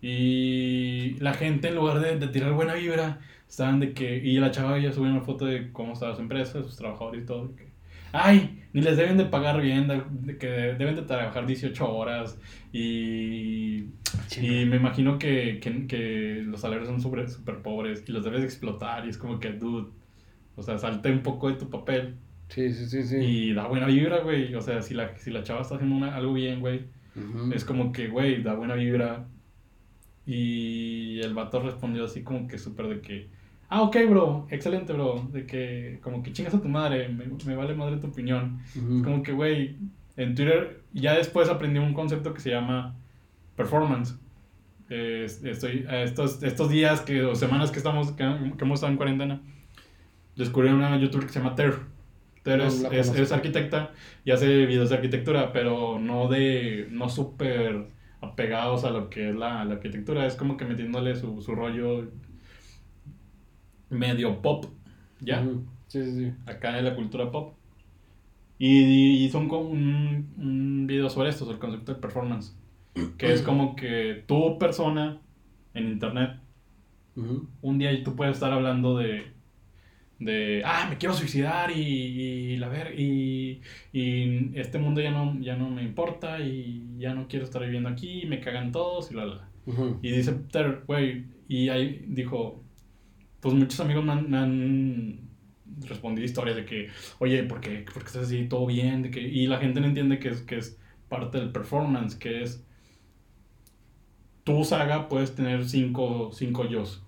[0.00, 4.16] Y la gente, en lugar de, de, tirar buena vibra, estaban de que.
[4.18, 7.26] Y la chava ya subió una foto de cómo estaba su empresa, sus trabajadores y
[7.26, 7.54] todo.
[7.56, 7.66] que,
[8.12, 12.38] Ay, ni les deben de pagar bien, de, que deben de trabajar 18 horas.
[12.72, 13.90] Y,
[14.40, 18.44] y me imagino que, que, que los salarios son súper super pobres y los debes
[18.44, 19.06] explotar.
[19.06, 19.90] Y es como que, dude,
[20.56, 22.16] o sea, salte un poco de tu papel
[22.48, 23.16] Sí, sí, sí, sí.
[23.16, 24.54] Y da buena vibra, güey.
[24.54, 26.84] O sea, si la, si la chava está haciendo una, algo bien, güey,
[27.52, 29.26] es como que, güey, da buena vibra.
[30.26, 33.28] Y el vato respondió así como que súper de que,
[33.68, 35.28] ah, ok, bro, excelente, bro.
[35.32, 38.60] De que, como que chingas a tu madre, me, me vale madre tu opinión.
[38.74, 39.76] Es como que, güey,
[40.16, 42.96] en Twitter ya después aprendí un concepto que se llama
[43.56, 44.18] performance.
[44.88, 49.40] estoy, estos, estos días que, o semanas que, estamos, que, hemos estado en cuarentena,
[50.36, 51.95] descubrí una youtuber que se llama Ter
[52.46, 53.92] Tú eres, No es- eres arquitecta
[54.24, 57.88] y hace videos de arquitectura, pero no de, no súper
[58.20, 60.26] apegados a lo que es la, la arquitectura.
[60.26, 62.08] Es como que metiéndole su, su rollo
[63.90, 64.66] medio pop,
[65.20, 65.42] ¿ya?
[65.88, 66.32] Sí, sí, sí.
[66.46, 67.54] acá de la cultura pop.
[68.58, 72.56] Y hizo un, un, un video sobre esto, sobre el concepto de performance.
[73.18, 75.20] Que es como que tu persona
[75.74, 76.40] en internet,
[77.62, 79.32] un día tú puedes estar hablando de,
[80.18, 83.60] de ah, me quiero suicidar y, y la ver, y,
[83.92, 87.88] y este mundo ya no, ya no me importa y ya no quiero estar viviendo
[87.88, 89.48] aquí, me cagan todos y la, la.
[90.02, 92.62] Y dice, Ter, güey, y ahí dijo,
[93.40, 95.20] pues muchos amigos me han, me han
[95.86, 98.48] respondido historias de que, oye, ¿por qué, por qué estás así?
[98.48, 99.02] ¿Todo bien?
[99.02, 102.42] De que, y la gente no entiende que es, que es parte del performance, que
[102.42, 102.64] es,
[104.44, 107.02] tu saga puedes tener cinco, cinco yos.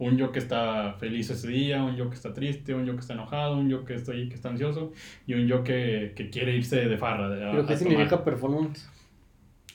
[0.00, 3.00] Un yo que está feliz ese día, un yo que está triste, un yo que
[3.00, 4.92] está enojado, un yo que está, ahí, que está ansioso
[5.26, 7.28] y un yo que, que quiere irse de farra.
[7.28, 8.88] de- a- ¿Pero qué significa performance?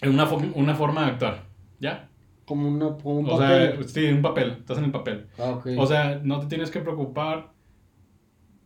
[0.02, 1.44] Es una, una forma de actuar,
[1.80, 2.10] ¿ya?
[2.46, 3.78] Como, una, como un O papel.
[3.78, 5.28] sea, sí, un papel, estás en el papel.
[5.40, 5.60] ah.
[5.78, 7.52] O sea, no te tienes que preocupar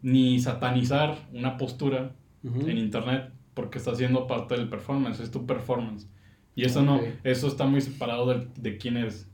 [0.01, 2.11] ni satanizar una postura
[2.43, 2.67] Ujú.
[2.69, 6.07] en internet porque está siendo parte del performance, es tu performance.
[6.55, 7.03] Y eso no, Ok.
[7.25, 9.28] eso está muy separado del- de, quién eres.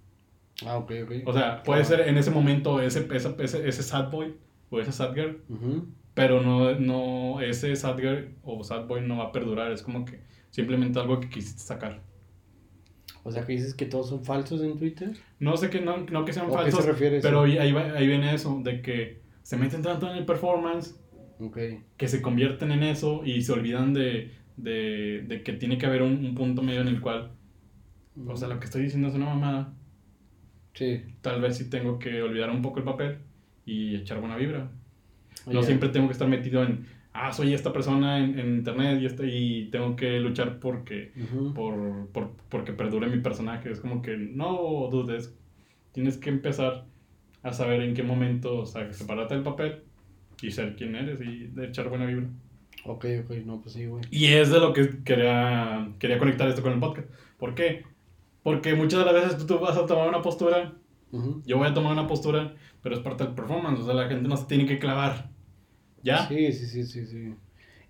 [0.65, 1.11] Ah, ok, ok.
[1.25, 1.85] O sea, puede Ah.
[1.85, 4.35] ser en ese momento ese, ese, ese, ese sad boy
[4.69, 5.87] o esa sad girl, Ujú.
[6.13, 10.05] pero no, no, ese sad girl o sad boy no va a perdurar, es como
[10.05, 12.01] que simplemente algo que quisiste sacar.
[13.23, 15.11] O sea, que dices que todos son falsos en Twitter.
[15.39, 17.57] No sé que no, no que sean ¿O a qué falsos, se refiere pero ahí,
[17.57, 20.95] ahí, va- ahí viene eso, de que se meten tanto en el performance
[21.39, 21.57] Ok.
[21.97, 26.01] que se convierten en eso y se olvidan de, de, de que tiene que haber
[26.03, 27.31] un, un punto medio en el cual,
[28.27, 29.73] o sea, lo que estoy diciendo es una mamada,
[30.75, 31.01] Sí.
[31.21, 33.17] tal vez sí tengo que olvidar un poco el papel
[33.65, 34.69] y echar buena vibra.
[35.47, 39.05] No siempre tengo que estar metido en, ah, soy esta persona en, en internet y,
[39.05, 41.53] este, y tengo que luchar porque, ujú.
[41.53, 43.71] por, por, porque perdure mi personaje.
[43.71, 45.35] Es como que no dudes,
[45.91, 46.85] tienes que empezar
[47.41, 49.83] a saber en qué momento, o sea, separarte del papel
[50.41, 52.27] y ser quien eres y echar buena vibra.
[52.85, 54.03] Ok, ok, no, pues sí, güey.
[54.11, 57.07] Y es de lo que quería, quería conectar esto con el podcast.
[57.38, 57.83] ¿Por qué?
[58.45, 60.75] Porque muchas de las veces tú, tú vas a tomar una postura,
[61.12, 61.41] Ujú.
[61.47, 62.53] yo voy a tomar una postura,
[62.84, 65.31] pero es parte del performance, o sea, la gente no se tiene que clavar.
[66.03, 66.27] ¿Ya?
[66.27, 67.34] Sí, sí, sí, sí, sí.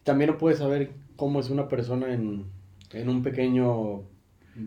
[0.05, 2.45] También no puedes saber cómo es una persona en,
[2.93, 4.03] en un pequeño,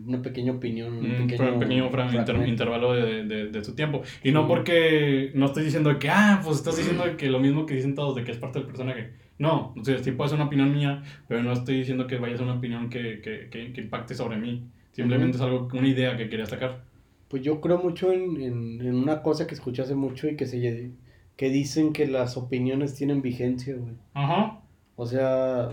[0.05, 4.03] una pequeña opinión, un Un pequeño, pequeño, pequeño inter- intervalo de, de, de su tiempo.
[4.23, 7.73] Y no porque no estoy diciendo que, ah, pues estás diciendo que lo mismo que
[7.73, 9.13] dicen todos, de que es parte del personaje.
[9.39, 12.35] No, o sea, sí puede ser una opinión mía, pero no estoy diciendo que vaya
[12.35, 14.69] a ser una opinión que, que, que, que impacte sobre mí.
[15.03, 16.83] Simplemente es algo, una idea que quería sacar.
[17.27, 20.45] Pues yo creo mucho en, en, en una cosa que escuché hace mucho y que
[20.45, 20.91] se
[21.39, 23.93] que dicen que las opiniones tienen vigencia, güey.
[24.13, 24.59] Ajá.
[24.97, 25.69] O sea,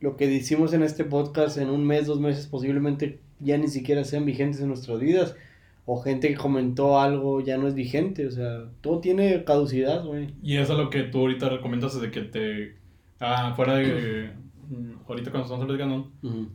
[0.00, 4.04] lo que decimos en este podcast en un mes, dos meses, posiblemente ya ni siquiera
[4.04, 5.36] sean vigentes en nuestras vidas.
[5.84, 8.26] O gente que comentó algo ya no es vigente.
[8.26, 10.32] O sea, todo tiene caducidad, güey.
[10.42, 12.76] Y eso es lo que tú ahorita recomiendas de que te...
[13.18, 14.30] Ah, fuera de...
[14.70, 16.10] mm, ahorita cuando estamos platicando,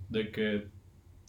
[0.09, 0.63] de que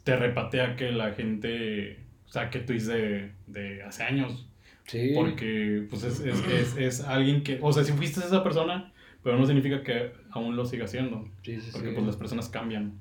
[0.07, 4.49] te repatea que la gente saque tweets de, de hace años.
[4.87, 5.11] Sí.
[5.17, 7.59] Porque pues es, es, es, es alguien que...
[7.61, 8.93] O sea, si fuiste esa persona,
[9.25, 11.29] pero no significa que aún lo siga haciendo.
[11.43, 11.95] Sí, sí, Porque sí.
[11.95, 12.93] pues las personas cambian.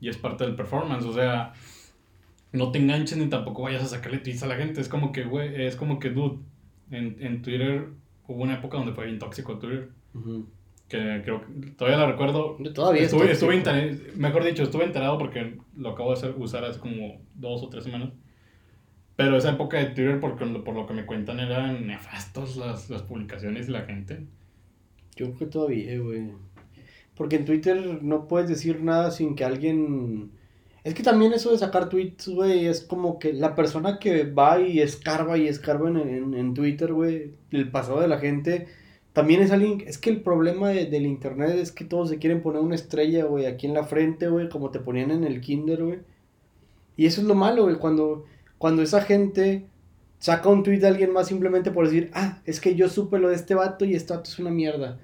[0.00, 1.04] Y es parte del performance.
[1.04, 1.52] O sea,
[2.52, 4.80] no te enganches ni tampoco vayas a sacarle tweets a la gente.
[4.80, 6.38] Es como que, güey, es como que, dude,
[6.90, 7.88] en, en Twitter
[8.26, 9.90] hubo una época donde fue bien tóxico Twitter.
[10.14, 10.46] Ujú.
[10.88, 12.56] Que creo que todavía la recuerdo.
[12.74, 16.64] Todavía es Estuve, estuve enter- mejor dicho, estuve enterado porque lo acabo de hacer- usar
[16.64, 18.10] hace como dos o tres semanas.
[19.16, 23.02] Pero esa época de Twitter, por, por lo que me cuentan, eran nefastos las, las
[23.02, 24.26] publicaciones de la gente.
[25.16, 26.32] Yo creo que todavía, güey.
[27.16, 30.32] Porque en Twitter no puedes decir nada sin que alguien...
[30.82, 34.60] Es que también eso de sacar tweets, güey, es como que la persona que va
[34.60, 38.66] y escarba y escarba en, en, en Twitter, güey, el pasado de la gente,
[39.14, 39.82] también es alguien...
[39.86, 43.24] Es que el problema de- del internet es que todos se quieren poner una estrella,
[43.24, 46.00] güey, aquí en la frente, güey, como te ponían en el kinder, güey.
[46.96, 48.26] Y eso es lo malo, güey, cuando,
[48.58, 49.66] cuando esa gente
[50.18, 53.28] saca un tweet de alguien más simplemente por decir, ah, es que yo supe lo
[53.30, 55.00] de este vato y este vato es una mierda.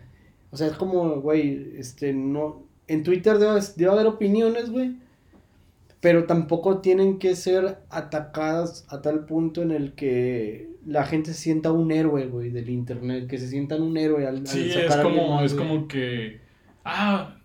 [0.51, 2.69] O sea, es como, güey, este, no...
[2.89, 4.97] En Twitter debe, debe haber opiniones, güey.
[6.01, 11.41] Pero tampoco tienen que ser atacadas a tal punto en el que la gente se
[11.41, 13.27] sienta un héroe, güey, del internet.
[13.29, 15.69] Que se sientan un héroe al, al Sí, sacar es a como, más, es güey.
[15.69, 16.41] como que.
[16.85, 17.37] Ah,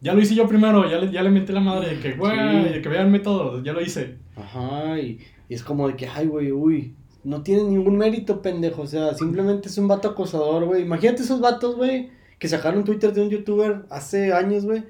[0.00, 2.32] ya lo hice yo primero, ya le, ya le menté la madre de que, güey,
[2.64, 2.72] Sí.
[2.72, 4.16] de que veanme todo, ya lo hice.
[4.34, 8.82] Ajá, y, y es como de que, ay, güey, uy, no tiene ningún mérito, pendejo.
[8.82, 10.82] O sea, simplemente es un vato acosador, güey.
[10.82, 12.10] Imagínate esos vatos, güey,
[12.40, 14.82] que sacaron Twitter de un youtuber hace años, güey.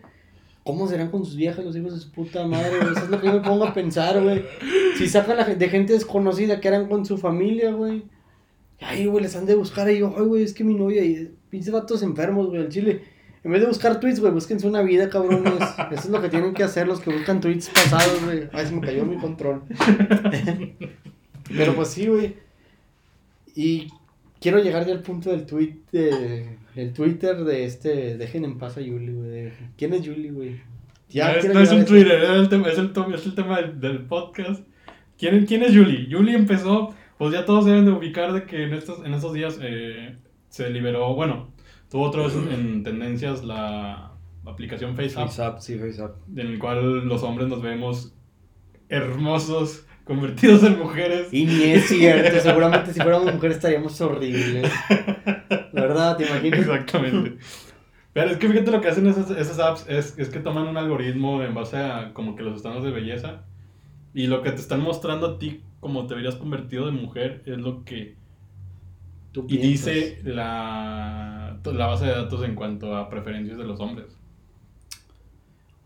[0.64, 2.92] ¿Cómo serán con sus viejas los hijos de su puta madre, güey?
[2.92, 4.44] Eso es lo que yo me pongo a pensar, güey.
[4.96, 8.04] Si sacan gen- de gente desconocida que eran con su familia, güey.
[8.80, 11.72] Ay, güey, les han de buscar ahí, ay, güey, es que mi novia y pinches
[11.72, 13.02] vatos enfermos, güey, al chile.
[13.44, 15.52] En vez de buscar tweets, güey, búsquense una vida, cabrones.
[15.90, 18.48] Eso es lo que tienen que hacer los que buscan tweets pasados, güey.
[18.52, 19.62] Ay, se me cayó mi control.
[21.56, 22.36] Pero pues sí, güey.
[23.54, 23.88] Y
[24.40, 28.76] quiero llegar ya al punto del tweet de, el Twitter de este, dejen en paz
[28.76, 29.52] a Yuli, güey.
[29.76, 30.50] ¿Quién es Yuli, güey?
[31.14, 31.86] no es, quiero no es un eso.
[31.88, 34.64] Twitter, es el tema, es el, to- es el tema del, del podcast.
[35.18, 36.08] ¿Quién, ¿Quién es Julie?
[36.10, 39.58] Julie empezó, pues ya todos deben de ubicar de que en estos, en estos días
[39.62, 40.16] eh,
[40.48, 41.52] se liberó, bueno,
[41.90, 44.12] tuvo otra vez en tendencias la
[44.46, 46.16] aplicación FaceApp, FaceApp, sí, FaceApp.
[46.36, 48.14] en el cual los hombres nos vemos
[48.88, 51.28] hermosos, convertidos en mujeres.
[51.32, 54.70] Y ni es cierto, seguramente si fuéramos mujeres estaríamos horribles.
[55.92, 56.16] ¿Verdad?
[56.16, 56.60] ¿Te imaginas?
[56.60, 57.38] Exactamente.
[58.12, 60.76] Pero es que fíjate lo que hacen esas, esas apps es, es que toman un
[60.76, 63.44] algoritmo en base a como que los estándares de belleza
[64.12, 67.58] y lo que te están mostrando a ti como te verías convertido de mujer es
[67.58, 68.16] lo que
[69.32, 74.14] Tú y dice la, la base de datos en cuanto a preferencias de los hombres.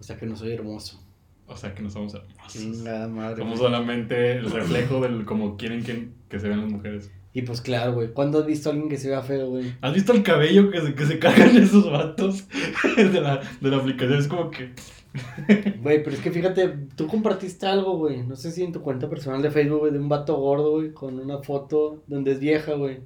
[0.00, 1.00] O sea que no soy hermoso.
[1.46, 2.52] O sea que no somos hermosos.
[2.52, 3.36] Chingada madre.
[3.36, 7.12] Somos solamente el reflejo del como quieren que, que se vean las mujeres.
[7.36, 8.14] Y pues claro, güey.
[8.14, 9.74] ¿Cuándo has visto a alguien que se vea feo, güey?
[9.82, 12.48] ¿Has visto el cabello que se, que se cargan esos vatos
[12.96, 14.18] de la, de la aplicación?
[14.18, 14.70] Es como que...
[15.82, 18.22] Güey, pero es que fíjate, tú compartiste algo, güey.
[18.22, 20.92] No sé si en tu cuenta personal de Facebook, güey, de un vato gordo, güey,
[20.92, 23.00] con una foto donde es vieja, güey.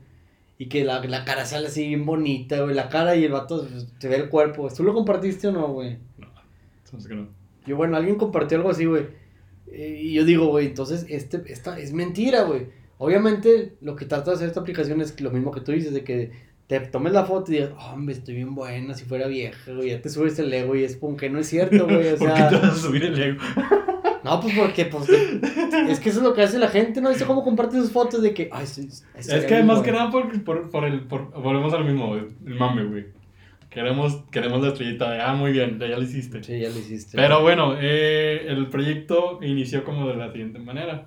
[0.59, 2.77] Y que la, la cara sale así bien bonita, güey.
[2.77, 3.67] La cara y el vato
[3.99, 4.69] se ve el cuerpo.
[4.69, 5.99] ¿Tú lo compartiste o no, güey?
[6.85, 7.27] Entonces, que no.
[7.67, 9.09] Yo, bueno, alguien compartió algo así, güey.
[9.73, 12.79] Y yo digo, güey, entonces, este, esta es mentira, güey.
[13.03, 16.05] Obviamente, lo que trata de hacer esta aplicación es lo mismo que tú dices, de
[16.05, 16.33] que
[16.67, 20.03] te tomes la foto y digas, hombre, estoy bien buena, si fuera vieja, güey, ya
[20.03, 22.37] te subes el ego y es como que no es cierto, güey, o ¿Por qué
[22.37, 22.49] sea...
[22.51, 23.41] te vas a subir el ego?
[24.23, 27.09] No, pues porque, pues, es que eso es lo que hace la gente, ¿no?
[27.09, 28.87] ¿Viste cómo comparte sus fotos de que, ay, sí,
[29.17, 31.01] Es que más que nada por, por, por el...
[31.07, 33.07] Por, volvemos al mismo, güey, el mame, güey.
[33.71, 36.45] Queremos, queremos la estrellita de, ah, muy bien, ya, ya lo hiciste.
[36.45, 37.17] Sí, ya lo hiciste.
[37.17, 41.07] Pero bueno, eh, el proyecto inició como de la siguiente manera.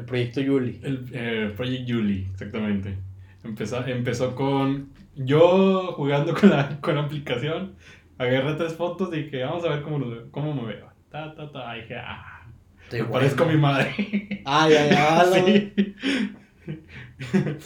[0.00, 0.80] El proyecto Yuli.
[0.82, 2.96] El eh, Project Julie, exactamente.
[3.44, 7.74] Empezó, empezó con yo jugando con la, con la aplicación.
[8.18, 10.88] Agarré tres fotos y dije, vamos a ver cómo, lo- cómo me veo.
[11.10, 11.76] Ta, ta, ta.
[11.76, 12.46] Y dije, ah,
[12.84, 13.20] Estoy me buena.
[13.20, 14.42] parezco a mi madre.
[14.44, 15.72] Ay, ay, ay.
[16.66, 16.76] Sí.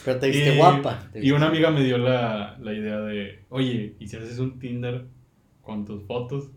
[0.04, 1.08] Pero te viste Y- guapa.
[1.12, 4.58] te Y una amiga me dio la, la idea de, oye, ¿y si haces un
[4.58, 5.04] Tinder
[5.62, 6.50] con tus fotos?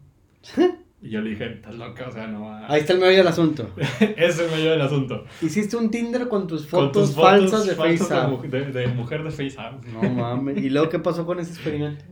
[1.00, 2.66] Y yo le dije, estás loca, o sea, no va.
[2.72, 3.70] Ahí está el medio del asunto.
[4.18, 5.26] Es el medio del asunto.
[5.42, 8.42] Hiciste un Tinder con tus Con fotos, tus fotos falsas de FaceApp.
[8.44, 9.86] De, de- de mujer de FaceApp.
[9.86, 10.58] No mames.
[10.58, 12.04] ¿Y luego qué pasó con ese experimento?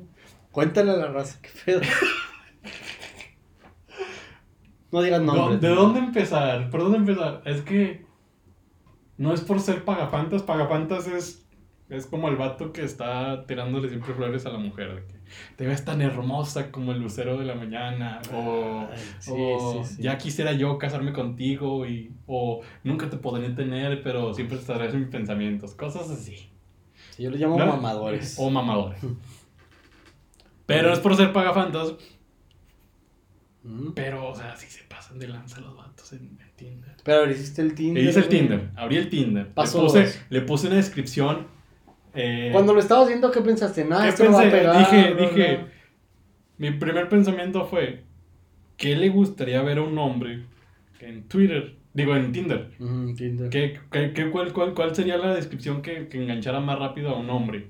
[0.51, 1.81] Cuéntale a la raza, qué pedo.
[4.91, 5.61] No digas No, nombres.
[5.61, 6.69] ¿De dónde empezar?
[6.69, 7.41] ¿Por dónde empezar?
[7.45, 8.05] Es que
[9.17, 10.43] no es por ser pagafantas.
[10.43, 11.45] Pagafantas es,
[11.89, 15.05] es como el vato que está tirándole siempre flores a la mujer.
[15.55, 18.21] Te ves tan hermosa como el lucero de la mañana.
[18.33, 20.01] O, Ay, sí, o sí, sí.
[20.03, 21.85] ya quisiera yo casarme contigo.
[21.85, 25.73] Y, o nunca te podré tener, pero siempre estarás en mis pensamientos.
[25.75, 26.49] Cosas así.
[27.11, 27.65] Sí, Yo los llamo ¿No?
[27.67, 28.35] mamadores.
[28.39, 28.99] O mamadores.
[30.65, 31.93] Pero no es por ser pagafantas.
[33.63, 33.91] Mm.
[33.93, 36.95] Pero, o sea, sí se pasan de lanza los vatos en, en Tinder.
[37.03, 38.03] Pero ahora hiciste el Tinder.
[38.03, 38.29] Le hice el.
[38.29, 39.53] Tinder, abrí el Tinder.
[39.53, 41.47] Paso le, puse, le puse una descripción.
[42.15, 43.83] Eh, Cuando lo estabas viendo, ¿qué pensaste?
[43.85, 44.57] Nada, ¿qué esto me va a pensé?
[44.57, 44.77] pegar.
[44.77, 45.59] dije, dije,
[46.57, 48.03] mi primer pensamiento fue,
[48.77, 50.43] ¿qué le gustaría ver a un hombre
[50.99, 51.75] en Twitter?
[51.93, 52.71] Digo, en Tinder.
[53.15, 53.49] Tinder.
[53.49, 57.17] ¿Qué, qué- qué- cuál, cuál- cuál sería la descripción que, que enganchara más rápido a
[57.19, 57.67] un hombre?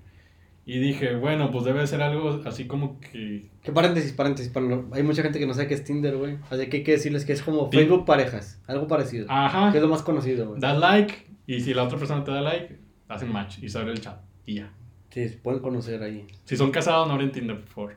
[0.67, 3.49] Y dije, bueno, pues debe ser algo así como que...
[3.61, 4.51] Que paréntesis, paréntesis.
[4.51, 6.37] Para lo- Hay mucha gente que no sabe qué es Tinder, güey.
[6.49, 8.59] Así que hay que decirles que es como Facebook parejas.
[8.65, 9.27] Algo parecido.
[9.29, 10.59] Ajá, Que es lo más conocido, güey.
[10.59, 11.13] das like
[11.45, 14.17] y si la otra persona te da like, hacen match y se abre el chat
[14.45, 14.71] y ya.
[15.09, 16.27] Sí, se pueden conocer ahí.
[16.43, 17.95] Si son casados, no abren Tinder, por favor.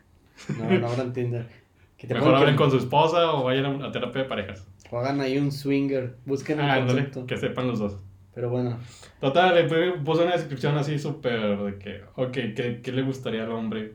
[0.59, 1.47] No, no abran Tinder.
[1.97, 4.67] Que te Mejor hablen que- con su esposa o vayan a, terapia de parejas.
[4.91, 6.17] o hagan ahí un swinger.
[6.25, 7.27] Busquen el Ah, ándale, concepto.
[7.27, 7.99] que sepan los dos.
[8.35, 8.79] Pero bueno.
[9.21, 13.43] Total, le pu- puse una descripción así súper de que, ok, ¿qué, ¿qué le gustaría
[13.43, 13.95] al hombre?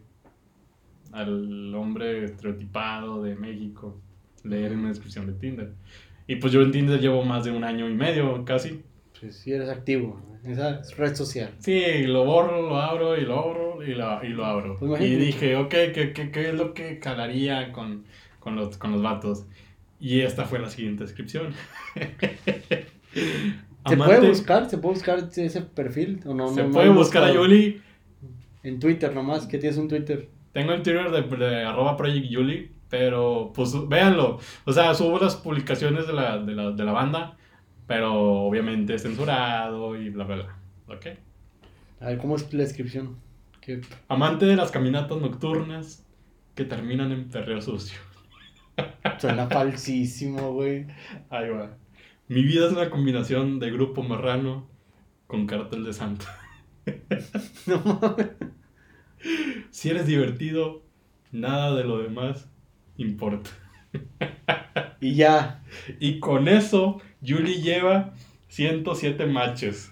[1.13, 3.97] Al hombre estereotipado de México
[4.43, 5.71] leer en una descripción de Tinder.
[6.27, 8.81] Y pues yo en Tinder llevo más de un año y medio, casi.
[9.23, 10.21] Pues sí eres activo.
[10.43, 11.51] Esa es red social.
[11.59, 14.77] Sí, lo borro, lo abro y lo abro y lo, y lo abro.
[14.77, 18.03] Pues y dije, ok, ¿qué, qué, qué es lo que calaría con,
[18.39, 19.45] con, los, con los vatos?
[19.97, 21.53] Y esta fue la siguiente descripción.
[23.87, 24.69] ¿Se puede buscar?
[24.69, 26.19] ¿Se puede buscar ese perfil?
[26.25, 27.33] ¿O no, se no- puede buscar a?
[27.33, 27.81] Yuli.
[28.63, 30.27] En Twitter nomás, que tienes un Twitter.
[30.51, 34.39] Tengo el Twitter de, de arroba Project Yuli, pero pues véanlo.
[34.65, 37.37] O sea, subo las publicaciones de la, de la, de la banda,
[37.87, 40.95] pero obviamente censurado y bla, bla, bla.
[40.95, 41.07] ¿Ok?
[41.99, 43.17] A ver, ¿cómo es la descripción?
[43.61, 43.81] ¿Qué?
[44.07, 46.05] Amante de las caminatas nocturnas
[46.55, 47.99] que terminan en perreo sucio.
[49.19, 50.87] Suena falsísimo, güey.
[51.29, 51.77] Ahí va.
[52.27, 54.67] Mi vida es una combinación de grupo marrano
[55.27, 56.39] con cartel de Santa.
[57.65, 58.31] No mames.
[59.69, 60.83] Si eres divertido,
[61.31, 62.49] nada de lo demás
[62.97, 63.49] importa.
[64.99, 65.63] Y ya.
[65.99, 68.13] Y con eso, Julie lleva
[68.49, 69.91] 107 matches.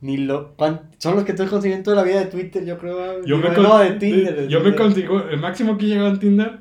[0.00, 0.54] Ni lo.
[0.56, 3.22] ¿cuán- Son los que estoy consiguiendo toda la vida de Twitter, yo creo.
[3.24, 4.34] Yo Digo, me, no, de Tinder.
[4.36, 6.60] de yo me consigo, el máximo que he llegado en Tinder,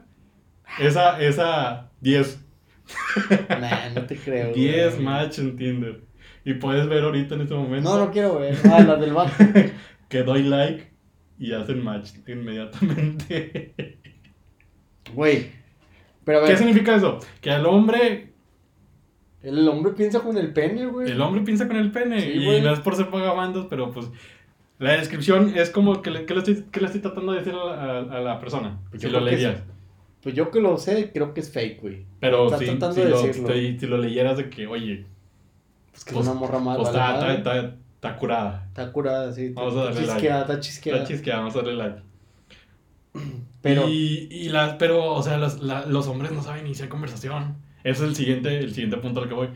[0.79, 2.45] esa, esa 10.
[3.49, 4.51] Nah, no te creo.
[4.53, 5.05] 10 güey.
[5.05, 6.01] matches en Tinder.
[6.43, 8.57] Y puedes ver ahorita en este momento No, no quiero ver.
[8.65, 9.31] Ah, la del vato.
[10.09, 10.89] que doy like
[11.37, 13.95] y hacen match inmediatamente.
[15.13, 15.51] Güey.
[16.25, 17.19] Pero a ¿Qué significa eso?
[17.41, 18.28] Que el hombre,
[19.43, 21.11] el hombre piensa con el pene, güey.
[21.11, 22.21] el hombre piensa con el pene.
[22.21, 22.61] Sí, y güey.
[22.61, 24.07] no es por ser vagabundos, pero pues
[24.79, 27.53] la descripción es como que le, que le estoy, que le estoy tratando de decir
[27.53, 28.79] a la, a- a la persona.
[28.89, 29.61] Pues si lo leías.
[30.21, 32.05] Pues yo que lo sé, creo que es fake, güey.
[32.19, 33.53] Pero si, tratando si de lo, decirlo.
[33.53, 35.05] si- si lo leyeras de que, oye,
[35.91, 36.75] Pues que es una morra más.
[36.77, 37.59] pues está, está,
[37.95, 38.65] está, curada.
[38.67, 39.49] Está curada, sí.
[39.53, 40.11] Vamos a darle like.
[40.13, 40.97] chisqueada, está chisqueada.
[41.03, 42.01] Está chisqueada, vamos a darle like.
[43.61, 47.55] Pero, Y, y las, pero, o sea, los, la- los hombres no saben iniciar conversación.
[47.83, 49.47] Ese es el siguiente, el siguiente punto al que voy.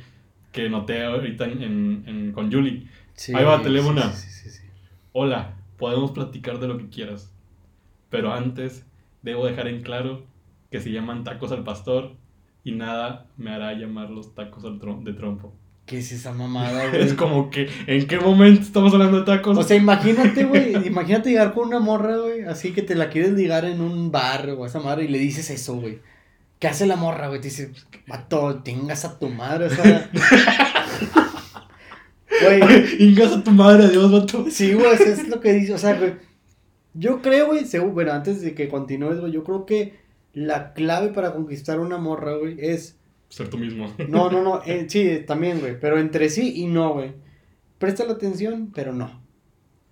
[0.52, 2.88] Que noté ahorita en, en- en- con Julie.
[3.16, 4.50] sí, ahí va, te leo sí.
[4.50, 4.60] Sí.
[5.12, 7.32] Hola, podemos platicar de lo que quieras.
[8.10, 8.86] Pero antes,
[9.24, 10.24] debo dejar en claro
[10.72, 12.14] que se llaman tacos al pastor
[12.64, 15.54] y nada me hará llamar los tacos al trom- de trompo.
[15.86, 17.02] ¿Qué es esa mamada, güey?
[17.02, 19.58] Es como que, ¿en qué momento estamos hablando de tacos?
[19.58, 23.34] O sea, imagínate, güey, imagínate llegar con una morra, güey, así que te la quieres
[23.34, 26.00] ligar en un bar o esa madre y le dices eso, güey.
[26.64, 27.42] ¿Qué hace la morra, güey?
[27.42, 27.74] Te dice,
[28.08, 30.10] vato, tengas a tu madre, o sea...
[32.42, 34.46] Güey, Ingas a tu madre, adiós, vato.
[34.50, 36.14] sí, güey, eso es lo que dice, o sea, güey.
[36.94, 40.00] Yo creo, güey, según- bueno, antes de que continúes, güey, yo creo que
[40.32, 42.98] la clave para conquistar una morra, güey, es...
[43.28, 43.94] Ser tú mismo.
[44.08, 47.12] No, no, no, eh, sí, también, güey, pero entre sí y no, güey.
[47.78, 49.22] Presta la atención, pero no.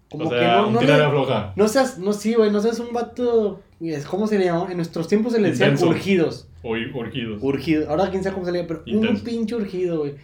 [0.09, 1.53] Como o sea, que no, un no, tirar le- a floja.
[1.57, 4.67] no seas, no, sí, güey, no seas un vato, es- ¿cómo se le llama?
[4.69, 5.89] En nuestros tiempos se le decían Intenso.
[5.89, 7.41] urgidos, O urgidos.
[7.41, 9.13] urgidos, ahora quién sabe cómo se le llama, pero Intenso.
[9.13, 10.15] un pinche urgido, güey.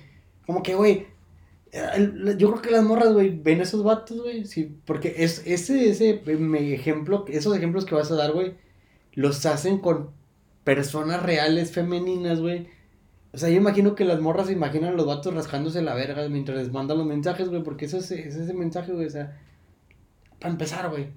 [0.45, 1.07] Como que, güey,
[2.37, 6.21] yo creo que las morras, güey, ven esos vatos, güey, sí, porque es, ese, ese
[6.39, 8.53] me- ejemplo, esos ejemplos que vas a dar, güey,
[9.13, 10.11] los hacen con
[10.63, 12.67] personas reales femeninas, güey.
[13.33, 16.27] O sea, yo imagino que las morras se imaginan a los vatos rascándose la verga
[16.29, 19.37] mientras les mandan los mensajes, güey, porque eso es, es ese mensaje, güey, o sea,
[20.39, 21.07] para empezar, güey,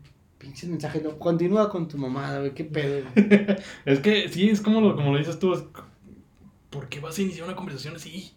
[0.41, 3.57] pinches mensajes, no, continúa con tu mamada, güey, qué pedo, güey.
[3.85, 5.53] Es que sí, es como lo, como lo dices tú.
[5.55, 5.65] es-
[6.71, 8.33] ¿Por qué vas a iniciar una conversación así?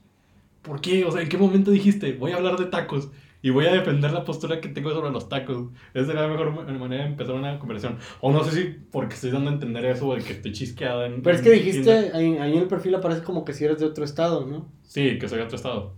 [0.62, 1.06] ¿Por qué?
[1.06, 3.10] O sea, ¿en qué momento dijiste, voy a hablar de tacos
[3.42, 5.70] y voy a defender la postura que tengo sobre los tacos?
[5.94, 8.00] Esa sería la mejor ma- manera de empezar una conversación.
[8.22, 11.22] O no sé si porque estoy dando a entender eso de que estoy chisqueada en.
[11.22, 13.86] Pero es que dijiste, ahí, ahí en el perfil aparece como que si eres de
[13.86, 14.72] otro estado, ¿no?
[14.84, 15.94] Sí, que soy de otro estado.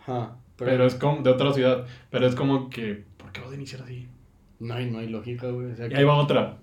[0.00, 1.86] Ajá, Pero, es como de otra ciudad.
[2.10, 4.08] Pero es como que, ¿por qué vas a iniciar así?
[4.58, 6.58] No hay, no hay lógica, güey, o sea, Y que- ahí va otra.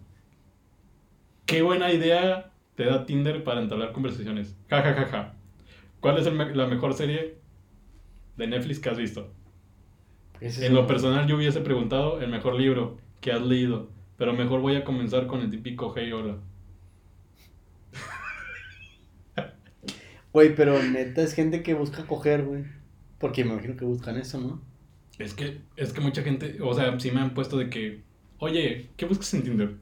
[1.46, 4.56] Qué buena idea te da Tinder para entablar conversaciones.
[4.70, 5.34] Ja, ja, ja, ja.
[6.00, 7.36] ¿Cuál es el me- la mejor serie
[8.38, 9.32] de Netflix que has visto?
[10.42, 14.60] es En lo personal yo hubiese preguntado el mejor libro que has leído, pero mejor
[14.62, 16.38] voy a comenzar con el típico Hey Hola.
[20.34, 22.64] Güey, pero neta es gente que busca coger, güey.
[23.20, 24.62] Porque me imagino que buscan eso, ¿no?
[25.20, 28.04] Es que, es que mucha gente, o sea, sí me han puesto de que,
[28.40, 29.76] oye, ¿qué buscas en Tinder?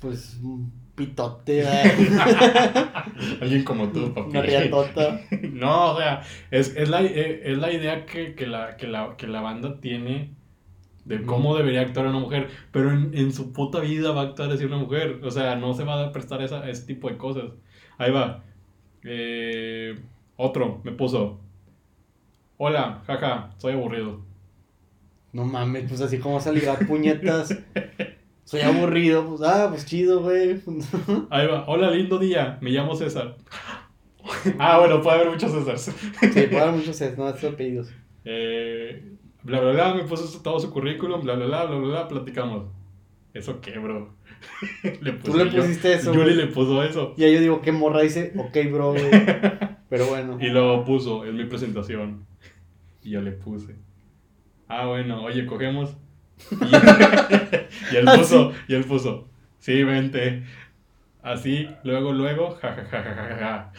[0.00, 1.66] Pues un pitote.
[3.40, 4.30] Alguien como tú, papi.
[4.30, 5.20] Una riatota.
[5.52, 9.16] No, o sea, es, es, la, eh, es la idea que, que, la, que, la,
[9.16, 10.34] que la banda tiene
[11.04, 14.50] de cómo debería actuar una mujer, pero en, en su puta vida va a actuar
[14.52, 15.20] así una mujer.
[15.24, 17.52] O sea, no se va a prestar esa, a ese tipo de cosas.
[17.98, 18.44] Ahí va.
[19.04, 19.98] Eh,
[20.36, 21.40] otro me puso.
[22.64, 24.20] Hola, jaja, soy aburrido.
[25.32, 27.58] No mames, pues así como vas a ligar puñetas.
[28.44, 30.60] Soy aburrido, pues ah, pues chido, güey.
[31.30, 31.64] Ahí va.
[31.66, 32.58] Hola, lindo día.
[32.60, 33.34] Me llamo César.
[34.60, 35.92] ah, bueno, puede haber muchos Césars.
[36.20, 37.92] Sí, puede haber muchos es, no, estos apellidos.
[38.24, 39.10] Eh,
[39.42, 42.66] bla, bla, bla, me puso todo su currículum, bla, bla, bla, bla, bla, bla, platicamos.
[43.34, 44.14] ¿Eso qué, bro?
[45.00, 47.14] le Tú le yo- pusiste eso, Yuli le puso eso.
[47.16, 48.32] Y ahí yo digo, ¿qué morra dice?
[48.36, 49.10] Ok, bro, güey.
[49.88, 50.38] Pero bueno.
[50.40, 52.30] Y luego puso, es mi presentación.
[53.02, 53.76] Y yo le puse.
[54.68, 55.96] Ah, bueno, oye, cogemos.
[57.92, 59.28] Y, él puso, y él puso,
[59.58, 60.44] sí, vente.
[61.22, 63.72] Así, luego, luego, ja, ja, ja, ja, ja, ja.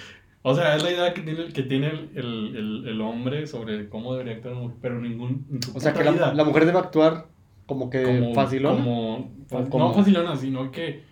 [0.43, 4.13] O sea, es la idea que tiene, que tiene el, el, el, hombre sobre cómo
[4.13, 5.59] debería actuar pero ningún...
[5.73, 7.27] O sea, que la, la, mujer debe actuar
[7.65, 8.77] como que como, facilona.
[8.77, 11.03] Como, no facilona, sino que...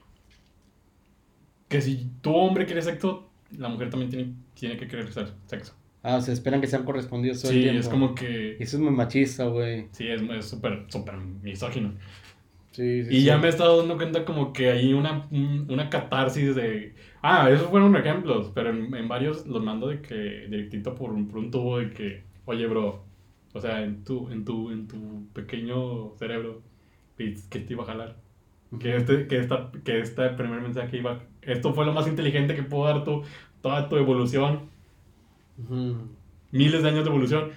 [1.70, 5.12] Que si tu hombre quiere sexo, la mujer también tiene, tiene que querer
[5.46, 5.74] sexo.
[6.04, 8.58] Ah, o sea, esperan que sean correspondidos Sí, es como que...
[8.60, 9.88] Eso es muy machista, güey.
[9.92, 11.94] Sí, es súper, súper misógino.
[12.72, 16.56] Sí, sí, y ya me he estado dando cuenta como que hay una, una catarsis
[16.56, 21.28] de Ah, esos fueron ejemplos, pero en, varios los mando de que directito por un,
[21.28, 23.04] por un tubo de que, oye, bro,
[23.54, 26.62] o sea, en tu, en tu, en tu pequeño cerebro,
[27.18, 28.16] que te iba a jalar.
[28.80, 32.64] Que este, que esta, que este primer mensaje iba, esto fue lo más inteligente que
[32.64, 33.24] pudo dar tu,
[33.62, 34.71] toda tu evolución.
[36.52, 37.52] Miles de años de evolución.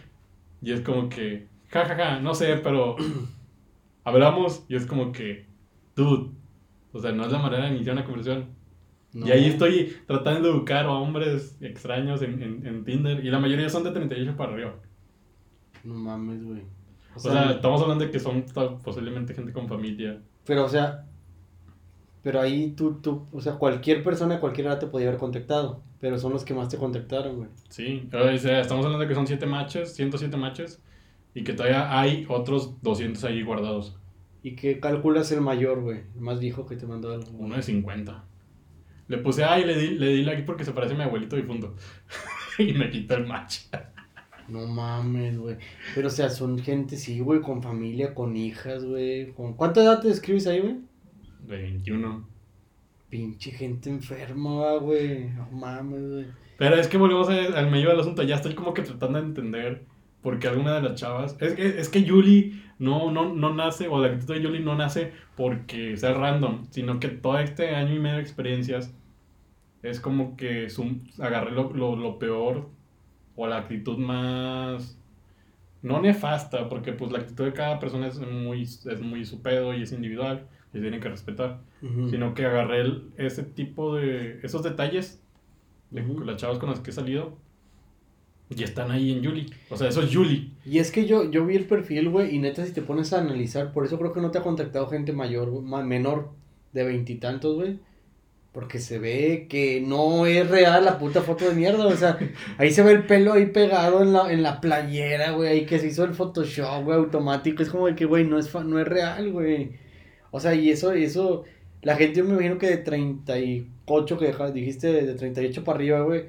[0.62, 2.96] Y es como que, jajaja, ja, ja, no sé, pero
[4.04, 5.46] hablamos y es como que,
[5.94, 6.30] dude,
[6.92, 8.54] o sea, no es la manera de iniciar una conversación
[9.14, 13.24] y ahí estoy tratando de educar a hombres extraños en, en, en, Tinder.
[13.24, 14.74] Y la mayoría son de 38 para arriba.
[15.84, 16.62] No mames, güey.
[17.14, 18.44] O, sea, estamos hablando de que son
[18.82, 20.20] posiblemente gente con familia.
[20.44, 21.06] Pero, o sea,
[22.22, 25.82] pero ahí tú, tú, o sea, cualquier persona cualquier edad te podía haber contactado.
[26.04, 27.48] Pero son los que más te contactaron, güey.
[27.70, 30.82] Sí, o sea, estamos hablando de que son 7 matches, 107 matches.
[31.32, 33.96] Y que todavía hay otros 200 ahí guardados.
[34.42, 36.02] ¿Y qué calculas el mayor, güey?
[36.14, 37.30] El más viejo que te mandó algo.
[37.38, 38.22] Uno de 50.
[39.08, 41.74] Le puse, ay, le di, le di like porque se parece a mi abuelito difunto.
[42.58, 43.60] y me quitó el match.
[44.48, 45.56] No mames, güey.
[45.94, 49.32] Pero, o sea, son gente, sí, güey, con familia, con hijas, güey.
[49.32, 49.54] Con...
[49.54, 50.80] ¿Cuánta edad te escribes ahí, güey?
[51.46, 52.33] De 21.
[53.14, 55.28] Pinche gente enferma, güey.
[55.28, 56.26] No mames, güey.
[56.58, 58.24] Pero es que volvemos al medio del asunto.
[58.24, 59.84] Ya estoy como que tratando de entender
[60.20, 61.36] por qué alguna de las chavas.
[61.38, 64.74] Es que, es que Julie no, no, no nace, o la actitud de Julie no
[64.74, 68.92] nace porque sea random, sino que todo este año y medio de experiencias
[69.84, 72.68] es como que su, agarré lo, lo, peor
[73.36, 74.98] o la actitud más
[75.82, 79.72] no nefasta, porque pues la actitud de cada persona es muy, es muy su pedo
[79.72, 81.60] y es individual y tienen que respetar,
[82.10, 82.84] sino que agarré
[83.16, 85.22] ese tipo de, esos detalles
[85.90, 87.38] de las chavas con las que he salido
[88.50, 89.52] y están ahí en Yuli.
[89.70, 90.52] O sea, eso es Yuli.
[90.66, 93.20] Y es que yo, yo vi el perfil, güey, y neta, si te pones a
[93.20, 96.32] analizar, por eso creo que no te ha contactado gente mayor, menor
[96.72, 97.78] de veintitantos, güey.
[98.52, 102.18] Porque se ve que no es real la puta foto de mierda, o sea,
[102.58, 105.78] ahí se ve el pelo ahí pegado en la, en la playera, güey, ahí que
[105.78, 108.86] se hizo el Photoshop, güey, automático, es como de que, güey, no es, no es
[108.86, 109.83] real, güey.
[110.34, 111.44] O sea, y eso, eso,
[111.80, 116.24] la gente yo me imagino que de 38, que dijiste, de 38 para arriba, güey,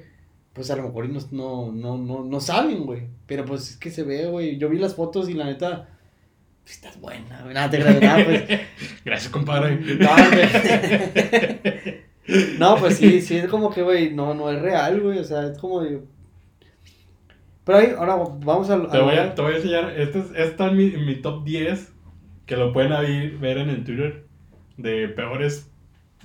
[0.52, 3.08] pues a lo mejor no, no, no, no, no saben, güey.
[3.26, 4.58] Pero pues es que se ve, güey.
[4.58, 5.88] Yo vi las fotos y la neta,
[6.62, 7.52] pues, estás buena, güey.
[7.52, 8.44] Nada, te nada, pues.
[9.04, 9.80] Gracias, compadre.
[12.58, 15.18] No, pues sí, sí, es como que, güey, no, no es real, güey.
[15.18, 16.00] O sea, es como de...
[17.64, 18.88] Pero ahí, ahora vamos a...
[18.88, 21.92] Te, voy a, te voy a enseñar, este, es, mi, en mi top 10,
[22.46, 24.26] que lo pueden ahí ver en el Twitter,
[24.76, 25.70] de peores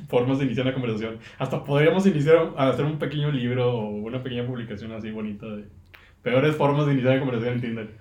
[0.07, 1.19] formas de iniciar una conversación.
[1.37, 5.65] Hasta podríamos iniciar a hacer un pequeño libro o una pequeña publicación así bonita de
[6.21, 7.97] peores formas de iniciar una conversación en Tinder.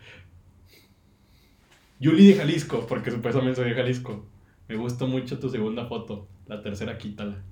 [1.98, 4.24] Yuli de Jalisco, porque supuestamente soy de Jalisco.
[4.68, 6.28] Me gustó mucho tu segunda foto.
[6.46, 7.42] La tercera, quítala.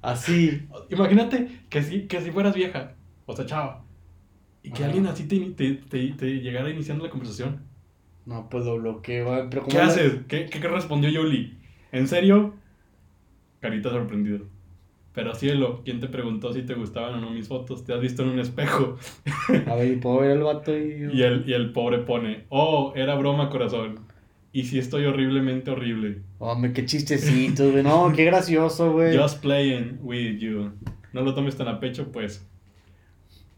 [0.00, 0.66] Así.
[0.88, 2.94] Imagínate que si, que si fueras vieja,
[3.26, 3.84] o sea, chava,
[4.62, 5.74] y que alguien así te, te,
[6.12, 7.67] te, llegara iniciando la conversación.
[8.28, 9.48] No, pues lo bloqueo.
[9.48, 10.18] Pero ¿Qué haces?
[10.28, 11.56] ¿Qué, ¿Qué, respondió Yuli?
[11.92, 12.52] ¿En serio?
[13.60, 14.44] Carita sorprendido.
[15.14, 17.86] Pero cielo, ¿quién te preguntó si te gustaban o no mis fotos?
[17.86, 18.98] ¿Te has visto en un espejo?
[19.66, 21.08] A ver, ¿puedo ver el vato y...
[21.10, 24.00] y, el, y el pobre pone, oh, era broma, corazón.
[24.52, 26.20] Y si estoy horriblemente horrible.
[26.38, 27.82] Hombre, qué chistecito, güey.
[27.82, 29.16] No, qué gracioso, güey.
[29.16, 30.72] Just playing with you.
[31.14, 32.46] No lo tomes tan a pecho, pues.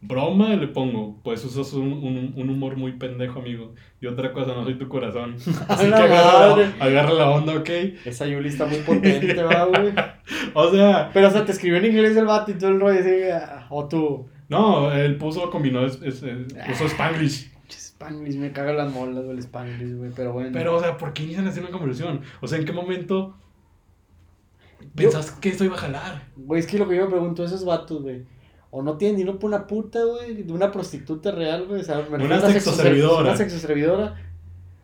[0.03, 3.75] Broma le pongo, pues usas un, un, un, humor muy pendejo, amigo.
[4.01, 5.37] Y otra cosa, no soy tu corazón.
[5.69, 7.69] Así que agarra agarra la, onda, ¿ok?
[8.07, 9.93] Esa Yuli está muy potente, ¿verdad, güey?
[10.55, 11.11] o sea.
[11.13, 13.11] Pero, o sea, te escribió en inglés el vato y todo el rollo, así,
[13.69, 14.27] o tú.
[14.49, 16.25] No, él puso, combinó, es, es,
[16.67, 17.53] puso Spanglish.
[17.69, 20.51] Spanglish, me caga las molas, güey, el Spanglish, güey, pero bueno.
[20.55, 22.23] Pero, o sea, ¿por qué inician a hacer una conversación?
[22.41, 23.37] O sea, ¿en qué momento
[24.95, 26.23] pensás que esto iba a jalar?
[26.37, 28.25] Güey, es que lo que yo me pregunto, esos vatos, güey
[28.71, 32.07] o no tienen dinero por una puta, güey, de una prostituta real, güey, o sea,
[32.11, 33.29] me una sexoservidora.
[33.31, 34.15] Una sexoservidora.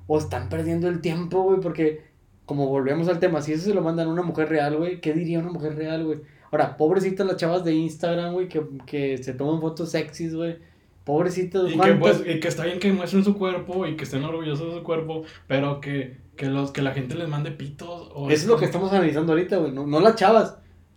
[0.09, 2.05] O están perdiendo el tiempo, güey, porque
[2.45, 5.13] como volvemos al tema, si eso se lo mandan a una mujer real, güey, ¿qué
[5.13, 6.21] diría una mujer real, güey?
[6.53, 10.57] Ahora, pobrecitas las chavas de Instagram, güey, que, que se toman fotos sexys, güey.
[11.05, 14.05] Pobrecitos, Y que, ¿cuántas- pues, y que está bien que muestren su cuerpo y que
[14.05, 18.11] estén orgullosos de su cuerpo, pero que, que, los, que la gente les mande pitos.
[18.15, 19.73] O Eso es lo que estamos analizando ahorita, güey.
[19.73, 20.57] No, no las chavas.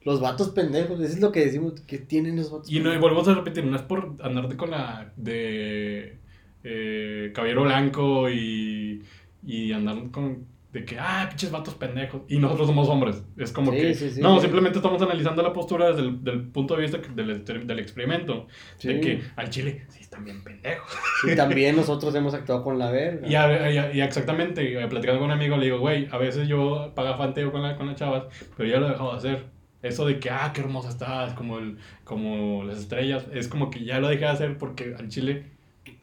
[0.09, 0.99] Los vatos pendejos.
[0.99, 1.79] Eso es lo que decimos.
[1.81, 2.71] que tienen esos vatos?
[2.71, 6.17] Y, no, y volvemos a repetir, no es por andarte con la de
[6.63, 9.03] eh, caballero blanco y,
[9.45, 12.21] y andar con de que, ah, pinches vatos pendejos.
[12.27, 13.23] Y nosotros somos hombres.
[13.37, 16.43] Es como Sí, que, sí, sí, no, simplemente estamos analizando la postura desde el del
[16.43, 18.45] punto de vista del, exper- del experimento.
[18.83, 20.91] De que al chile, sí, están bien pendejos.
[21.31, 23.27] Y también nosotros hemos actuado con la verga.
[23.27, 26.17] Y, a- y a- y exactamente, eh, platicando con un amigo, le digo, güey, a
[26.19, 29.17] veces yo pago fanteo con, la, con las chavas, pero ya lo he dejado de
[29.17, 29.58] hacer.
[29.81, 33.83] Eso de que, ah, qué hermosa estás, como, el, como las estrellas, es como que
[33.85, 35.45] ya lo dejé de hacer porque al chile,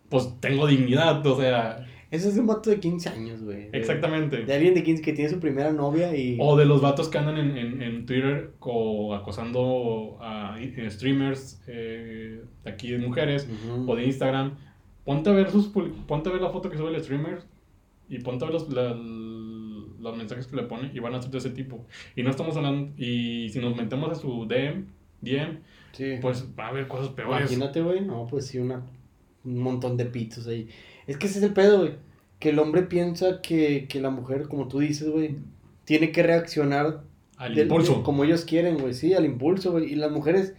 [0.09, 3.69] pues tengo dignidad, o sea, Eso es de un vato de 15 años, güey.
[3.73, 4.45] Exactamente.
[4.45, 6.39] De alguien de 15 que tiene su primera novia y.
[6.41, 11.61] O de los vatos que andan en, en, en Twitter o acosando a i- streamers
[11.67, 13.47] eh, de aquí de mujeres
[13.87, 14.53] o de Instagram.
[15.05, 17.41] Ponte a ver sus ponte a ver la foto que sube el streamer
[18.09, 18.95] y ponte a ver los, la-
[20.11, 21.85] los mensajes que le pone y van a ser de ese tipo.
[22.15, 24.85] Y no estamos hablando y si nos metemos a su DM,
[25.21, 25.59] DM,
[25.93, 26.15] Sí.
[26.21, 27.51] pues va a haber cosas peores.
[27.51, 28.01] Imagínate, güey.
[28.03, 28.83] No, pues sí, una,
[29.45, 30.69] un montón de pitos ahí.
[31.07, 31.93] Es que ese es el pedo, güey.
[32.39, 35.37] Que el hombre piensa que, que la mujer, como tú dices, güey,
[35.85, 37.01] tiene que reaccionar
[37.39, 38.03] Al del- impulso.
[38.03, 38.93] como ellos quieren, güey.
[38.93, 39.91] Sí, al impulso, güey.
[39.91, 40.53] Y las mujeres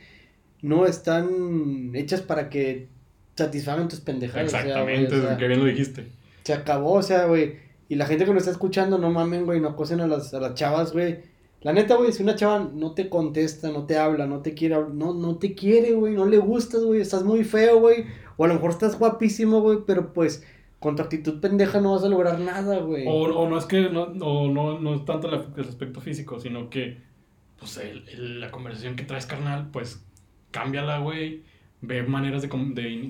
[0.63, 2.87] no están hechas para que
[3.35, 4.47] satisfagan tus pendejadas.
[4.47, 4.71] o sea, güey,
[5.03, 6.07] Exactamente, o sea, que bien lo dijiste.
[6.43, 7.66] Se acabó, o sea, güey.
[7.89, 10.39] Y la gente que nos está escuchando, no mamen, güey, no acosen a las, a
[10.39, 11.19] las chavas, güey.
[11.61, 14.75] La neta, güey, si una chava no te contesta, no te habla, no te quiere,
[14.93, 18.05] no, no te quiere, güey, no le gustas, güey, estás muy feo, güey.
[18.37, 20.45] O a lo mejor estás guapísimo, güey, pero pues
[20.79, 23.05] con tu actitud pendeja no vas a lograr nada, güey.
[23.07, 26.69] O, o no es que no, o no, no es tanto el aspecto físico, sino
[26.69, 26.97] que
[27.57, 30.05] pues el- el- la conversación que traes, carnal, pues
[30.51, 31.41] cámbiala, güey.
[31.81, 32.47] Ve maneras de,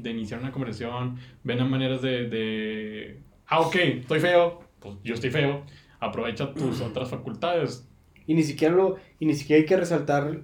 [0.02, 3.20] de iniciar una conversación, ve maneras de, de...
[3.48, 5.64] Ah, ok, estoy feo, pues yo estoy feo.
[6.00, 7.88] Aprovecha tus otras facultades.
[8.26, 10.42] Y ni siquiera lo, y ni siquiera hay que resaltar,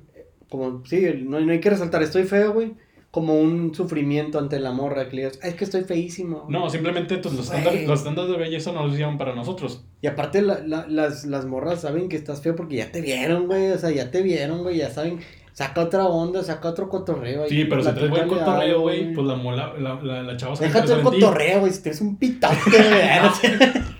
[0.49, 2.73] como, sí, no, no hay que resaltar, estoy feo, güey,
[3.11, 6.47] como un sufrimiento ante la morra, que le digas, "Ah, es que estoy feísimo.
[6.49, 9.85] No, simplemente pues, los, estándares, los estándares de belleza no los hicieron para nosotros.
[10.01, 13.45] Y aparte la- la- las, las morras saben que estás feo porque ya te vieron,
[13.45, 13.69] güey.
[13.71, 14.77] O sea, ya te vieron, güey.
[14.77, 15.19] Ya saben.
[15.51, 17.43] Saca otra onda, saca otro cotorreo.
[17.43, 20.55] ahí, Sí, pero si traes buen cotorreo, güey, pues la, mola, la, la, la chava
[20.55, 21.71] se Déjate el cotorreo, güey.
[21.71, 22.81] Si tienes un pitote, güey.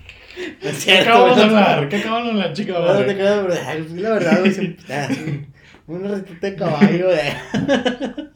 [0.86, 1.90] ¿Qué acabamos de hablar?
[1.90, 2.74] ¿Qué acabamos de hablar, chica?
[2.74, 3.58] No, te quedas, güey.
[3.66, 4.78] Ay, sí, La verdad, güey.
[5.88, 7.20] Una receta de caballo, güey.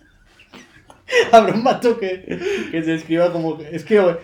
[1.31, 2.39] Habrá un vato que,
[2.71, 3.59] que se escriba como.
[3.71, 4.15] Es que, güey.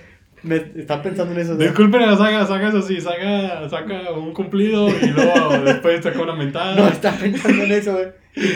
[0.44, 1.58] Me está pensando en eso.
[1.58, 6.04] sea, Disculpen a la saga, saga eso sí, saga, saca un cumplido y luego después
[6.04, 6.76] saca una mentada.
[6.76, 8.08] No, está pensando en eso, güey.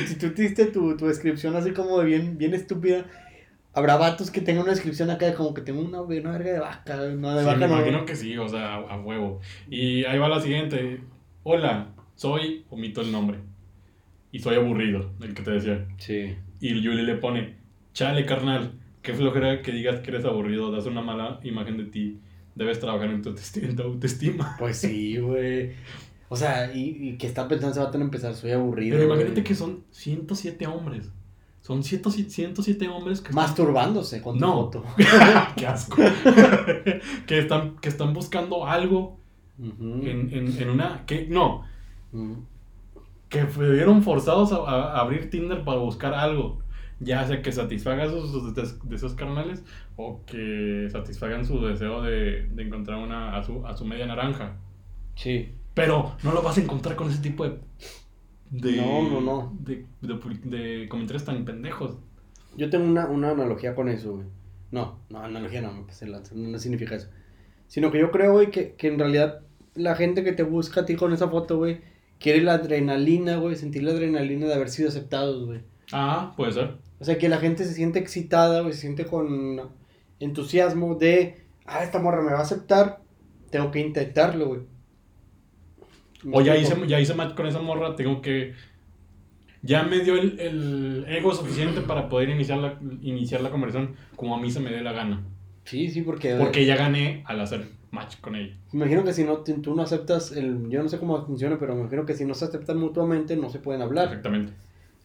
[0.05, 3.05] Si tú te diste tu, tu descripción así como de bien, bien estúpida,
[3.77, 6.59] habrá vatos que tengan una descripción acá de como que tengo una, una verga de
[6.59, 7.77] vaca, no, de Sí, vaca me no.
[7.77, 9.39] imagino que sí, o sea, a, a huevo.
[9.69, 11.01] Y ahí va la siguiente.
[11.43, 13.39] Hola, soy, omito el nombre.
[14.31, 15.87] Y soy aburrido, el que te decía.
[15.97, 16.35] Sí.
[16.59, 17.55] Y Yuli le pone,
[17.93, 22.19] chale, carnal, qué flojera que digas que eres aburrido, das una mala imagen de ti.
[22.55, 24.55] Debes trabajar en tu, autoesti- en tu autoestima.
[24.59, 25.71] Pues sí, güey.
[26.29, 28.97] O sea, y, y que está pensando ese vato en empezar, soy aburrido.
[28.97, 31.09] Pero imagínate que son 107 hombres.
[31.67, 34.53] Son 107 107 hombres que están- Masturbándose con tu No.
[34.53, 34.83] foto.
[35.57, 35.97] Qué asco.
[37.27, 39.19] que, están, que están buscando algo
[39.59, 41.05] en, en, en una...
[41.05, 41.65] Que, no,
[42.13, 42.45] Ujú.
[43.27, 46.61] que se vieron forzados a, a abrir Tinder para buscar algo.
[47.01, 49.63] Ya sea que satisfaga sus, sus des- deseos carnales
[49.97, 54.55] o que satisfagan su deseo de, de encontrar una a su, a su media naranja.
[55.15, 55.51] Sí.
[55.73, 57.59] Pero no lo vas a encontrar con ese tipo de...
[58.51, 59.57] de No, no, no.
[59.59, 61.97] De, de, de comentarios tan pendejos.
[62.55, 64.25] Yo tengo una, una analogía con eso, güey.
[64.71, 65.85] No, no, analogía no,
[66.33, 67.09] no significa eso.
[67.67, 69.41] Sino que yo creo, güey, que, que en realidad
[69.75, 71.81] la gente que te busca a ti con esa foto, güey,
[72.19, 75.61] quiere la adrenalina, güey, sentir la adrenalina de haber sido aceptados, güey.
[75.91, 76.77] Ah, puede ser.
[76.99, 79.61] O sea, que la gente se siente excitada, güey, se siente con
[80.19, 83.01] entusiasmo de, ah, esta morra me va a aceptar,
[83.51, 84.61] tengo que intentarlo, güey.
[86.31, 88.53] O ya hice, ya hice match con esa morra, tengo que...
[89.61, 94.35] Ya me dio el, el ego suficiente para poder iniciar la, iniciar la conversación como
[94.35, 95.23] a mí se me dé la gana.
[95.65, 96.35] Sí, sí, porque...
[96.35, 98.55] Porque ya gané al hacer match con ella.
[98.71, 101.73] Me imagino que si no, tú no aceptas, el, yo no sé cómo funciona, pero
[101.73, 104.05] me imagino que si no se aceptan mutuamente, no se pueden hablar.
[104.07, 104.53] Exactamente.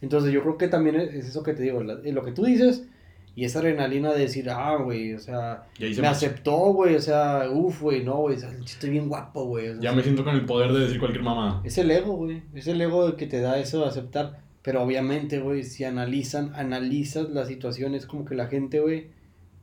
[0.01, 2.43] Entonces yo creo que también es es eso que te digo, la- lo que tú
[2.45, 2.87] dices
[3.35, 7.81] y esa adrenalina de decir, ah, güey, o sea, me aceptó, güey, o sea, uff,
[7.81, 9.69] güey, no, güey, o estoy bien guapo, güey.
[9.69, 11.61] o sea, Ya me siento con el poder de decir cualquier mamá.
[11.63, 15.39] Es el ego, güey, es el ego que te da eso de aceptar, pero obviamente,
[15.39, 19.07] güey, si analizan, analizas la situación, es como que la gente, güey,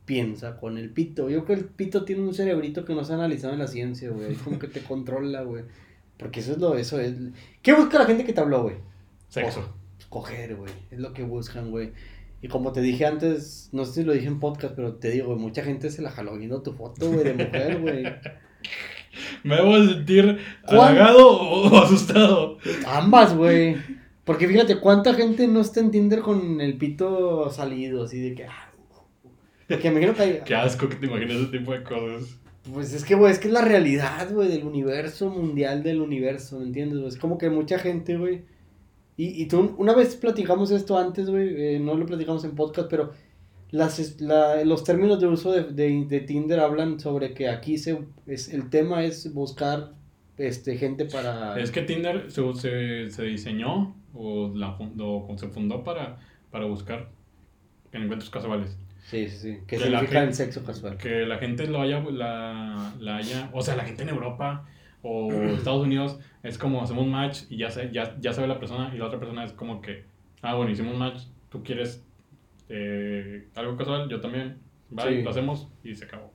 [0.05, 1.29] piensa con el pito.
[1.29, 3.67] Yo creo que el pito tiene un cerebrito que no se ha analizado en la
[3.67, 4.33] ciencia, güey.
[4.33, 5.63] Es como que te controla, güey.
[6.17, 7.15] Porque eso es lo, eso es.
[7.61, 8.75] ¿Qué busca la gente que te habló, güey?
[9.29, 9.61] Sexo.
[9.95, 10.71] Pues, coger, güey.
[10.91, 11.93] Es lo que buscan, güey.
[12.41, 15.35] Y como te dije antes, no sé si lo dije en podcast, pero te digo,
[15.35, 18.03] mucha gente se la jaló viendo tu foto, güey, de mujer, güey.
[19.43, 22.57] ¿Me debo de sentir halagado o asustado?
[22.87, 23.75] Ambas, güey.
[24.23, 28.45] Porque fíjate, ¿cuánta gente no está en Tinder con el pito salido, así de que...
[28.45, 28.71] ah,
[29.67, 30.39] Porque me imagino que hay...
[30.45, 32.37] Qué asco que te imaginas ese tipo de cosas.
[32.71, 36.59] Pues es que, güey, es que es la realidad, güey, del universo mundial del universo,
[36.59, 37.13] ¿me entiendes?
[37.13, 38.43] Es como que mucha gente, güey.
[39.17, 42.89] Y, y tú, una vez platicamos esto antes, güey, eh, no lo platicamos en podcast,
[42.89, 43.11] pero
[43.69, 47.99] las, la- los términos de uso de, de, de Tinder hablan sobre que aquí se,
[48.25, 49.93] es, el tema es buscar
[50.37, 51.59] este, gente para...
[51.59, 57.09] Es que Tinder se, se, se diseñó o, la, o se fundó para, para buscar
[57.91, 58.77] encuentros casuales.
[59.09, 59.57] Sí, sí, sí.
[59.67, 60.97] Que Que la el sexo casual.
[60.97, 64.65] Que la gente lo haya, la, la haya, o sea, la gente en Europa
[65.03, 68.59] o Estados Unidos es como hacemos un match y ya, se, ya, ya sabe la
[68.59, 70.03] persona y la otra persona es como que,
[70.41, 72.03] ah, bueno, hicimos un match, tú quieres
[72.69, 74.57] eh, algo casual, yo también,
[74.89, 75.23] vale, Sí.
[75.23, 76.31] lo hacemos y se acabó.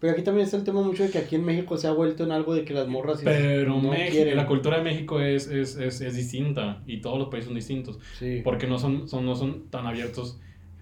[0.00, 2.22] Pero aquí también está el tema mucho de que aquí en México se ha vuelto
[2.22, 3.20] en algo de que las morras...
[3.24, 4.36] Pero no México, quieren.
[4.36, 7.98] la cultura de México es, es, es, es distinta y todos los países son distintos.
[8.16, 8.40] Sí.
[8.44, 10.38] porque no son, son, no son tan abiertos.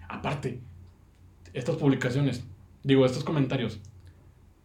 [0.07, 0.59] Aparte,
[1.53, 2.45] estas publicaciones,
[2.83, 3.81] digo, estos comentarios,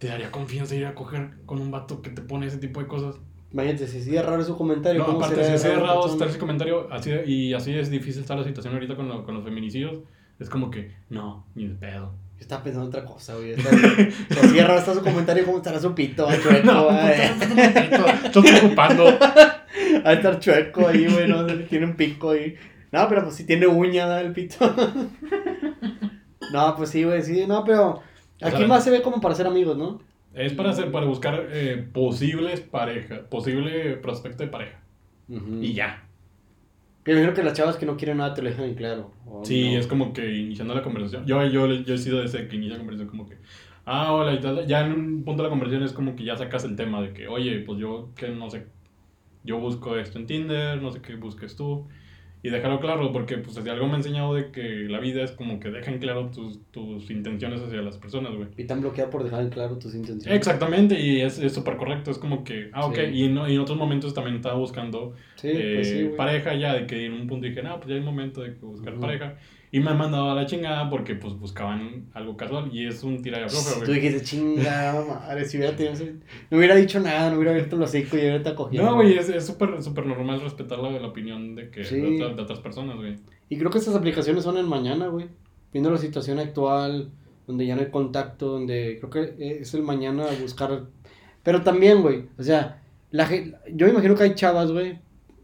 [0.03, 2.89] ¿te daría confianza ir a coger con un vato que te pone ese tipo de
[2.89, 3.15] cosas?
[3.53, 6.39] Imagínate, si sigue raro su comentario, No, ¿cómo aparte, si es de raro estar ese
[6.39, 9.99] comentario, así, y así es difícil estar la situación ahorita con, lo- con los feminicidios,
[10.41, 12.15] es como que, no, ni de pedo.
[12.37, 13.53] Yo estaba pensando otra cosa, güey.
[13.53, 16.27] Está, se cierra hasta su comentario, ¿cómo estará su pito?
[16.43, 17.13] Chueco, No, güey.
[18.25, 19.07] Estoy preocupando.
[20.05, 22.57] A estar chueco ahí, güey, no tiene un pico ahí.
[22.91, 24.19] No, pero pues si tiene uña, ¿no?
[24.19, 24.75] el pito.
[26.53, 28.01] No, pues sí, güey, sí, no, pero
[28.43, 30.01] aquí más se ve como para ser amigos, ¿no?
[30.35, 34.81] Es para, hacer, para buscar eh, posibles parejas, posible prospecto de pareja.
[35.61, 36.07] Y ya.
[37.03, 39.11] Pero imagino que las chavas que no quieren nada te lo dejan en claro.
[39.27, 39.81] ¿o Sí, no?
[39.81, 41.27] es como que iniciando la conversación.
[41.27, 43.39] Yo, yo, yo he sido de ese que inicia la conversación como que,
[43.85, 44.67] ah, hola, y tal.
[44.67, 47.13] Ya en un punto de la conversación es como que ya sacas el tema de
[47.13, 48.67] que, oye, pues yo, que no sé,
[49.43, 51.89] yo busco esto en Tinder, no sé qué busques tú.
[52.45, 55.31] Y déjalo claro, porque pues si algo me ha enseñado de que la vida es
[55.31, 58.49] como que deja en claro tus, tus intenciones hacia las personas, güey.
[58.57, 60.37] Y tan bloqueado por dejar en claro tus intenciones.
[60.37, 63.03] Exactamente, y es es súper correcto, es como que, ah, ok, Sí.
[63.25, 66.17] y, no, y en otros momentos también estaba buscando Sí, eh, pues sí, güey.
[66.17, 68.95] pareja ya, de que en un punto dije, no, pues ya es momento de buscar
[68.99, 69.37] pareja.
[69.75, 73.23] Y me han mandado a la chingada porque pues buscaban algo casual y es un
[73.23, 74.01] tira y afloja, Tú güey.
[74.01, 76.05] dijiste, chingada madre, si hubiera tenido...
[76.51, 78.85] No hubiera dicho nada, no hubiera abierto el hocico y ahorita cogido.
[78.85, 81.97] No, güey, es súper súper normal respetar la, la opinión de, que, Sí.
[81.97, 83.17] de, otra- de otras personas, güey.
[83.49, 85.29] Y creo que estas aplicaciones son en mañana, güey.
[85.73, 87.11] Viendo la situación actual,
[87.47, 90.83] donde ya no hay contacto, donde creo que es el mañana a buscar.
[91.43, 94.99] Pero también, güey, o sea, la gen- yo me imagino que hay chavas, güey,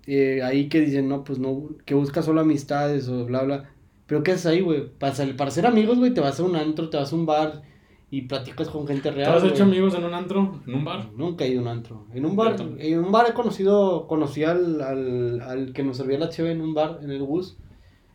[0.06, 3.70] eh, ahí que dicen, no, pues no, que busca solo amistades o bla, bla.
[4.08, 4.88] Pero ¿qué haces ahí, güey?
[4.98, 7.62] Para, para ser amigos, güey, te vas a un antro, te vas a un bar
[8.10, 9.36] y platicas con gente ¿Te real.
[9.36, 11.10] has hecho amigos en un antro, en un bar?
[11.14, 12.06] Nunca he ido a un antro.
[12.14, 16.18] En un bar, en un bar he conocido, conocí al, al, al que nos servía
[16.18, 17.58] la cheve en un bar, en el bus.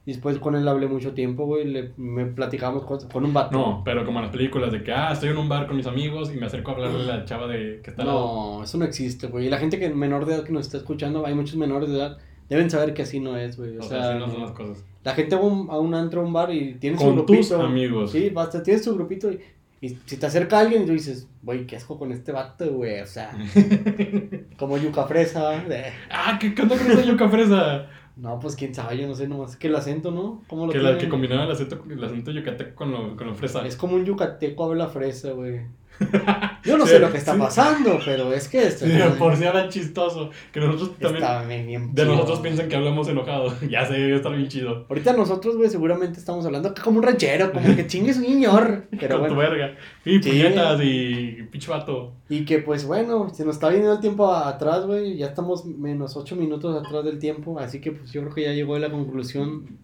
[0.06, 3.58] Y después con él hablé mucho tiempo, güey, le, me platicábamos cosas, con un vato.
[3.58, 5.88] No, pero como en las películas de que, ah, estoy en un bar con mis
[5.88, 8.04] amigos y me acerco a hablarle a la chava de que está.
[8.04, 9.46] No, eso no existe, güey.
[9.46, 11.98] Y la gente que menor de edad que nos está escuchando, hay muchos menores de
[11.98, 12.18] edad,
[12.50, 13.78] deben saber que así no es, güey.
[13.78, 14.84] O, O sea, sea, así no son las cosas.
[15.04, 17.16] La gente va a un, a un antro, a un bar y tiene su Con
[17.16, 17.40] grupito.
[17.40, 18.12] tus amigos.
[18.12, 19.40] Sí, basta, tienes su grupito y,
[19.82, 23.02] y si te acerca alguien y tú dices, güey, qué asco con este vato, güey.
[23.02, 23.32] O sea,
[24.58, 25.52] como yuca fresa.
[25.64, 27.88] de- ah, ¿qué, qué onda con esa yuca fresa?
[28.16, 29.56] No, pues quién sabe, yo no sé nomás.
[29.58, 30.44] Que el acento, ¿no?
[30.48, 33.34] ¿Cómo lo Que, la, que combinaba el acento, el acento yucateco con lo, con lo
[33.34, 33.66] fresa.
[33.66, 35.62] Es como un yucateco habla fresa, güey.
[36.64, 37.40] Yo no Sí, sé lo que está sí.
[37.40, 40.32] pasando, pero es que esto Sí, por si hablan chistoso.
[40.52, 41.24] Que nosotros también.
[41.24, 43.56] está bien, bien De nosotros piensan que hablamos enojados.
[43.70, 44.86] ya sé, debe estar bien chido.
[44.90, 48.86] Ahorita nosotros, güey, seguramente estamos hablando como un ranchero, como que chingue su niñor.
[49.00, 49.52] Pero Con tu bueno.
[49.52, 49.76] verga.
[50.06, 52.14] Y puñetas y pinche vato.
[52.30, 55.18] Y que pues bueno, se nos está viniendo el tiempo atrás, güey.
[55.18, 57.60] Ya estamos menos ocho minutos atrás del tiempo.
[57.60, 59.78] Así que pues yo creo que ya llegó a la conclusión.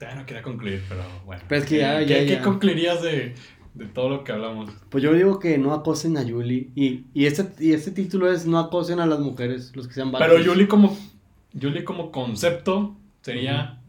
[0.00, 1.42] Ya no quería concluir, pero bueno.
[1.50, 2.42] Es que ya- ¿Qué, ya- qué ya.
[2.42, 3.34] concluirías de,
[3.74, 4.70] de todo lo que hablamos?
[4.88, 6.70] Pues yo digo que no acosen a Yuli.
[6.74, 10.12] Y, y, este, y este título es No acosen a las mujeres, los que sean
[10.12, 10.44] Pero vatos.
[10.44, 10.96] Yuli como,
[11.52, 13.80] Yuli como concepto sería...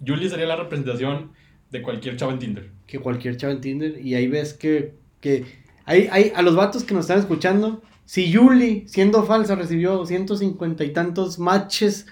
[0.00, 1.30] Yuli sería la representación
[1.70, 2.70] de cualquier chava en Tinder.
[2.86, 5.46] que cualquier chava en Tinder y ahí ves que, que
[5.84, 10.84] hay, hay, a los vatos que nos están escuchando, si Yuli, siendo falsa, recibió 150
[10.84, 12.06] y tantos matches,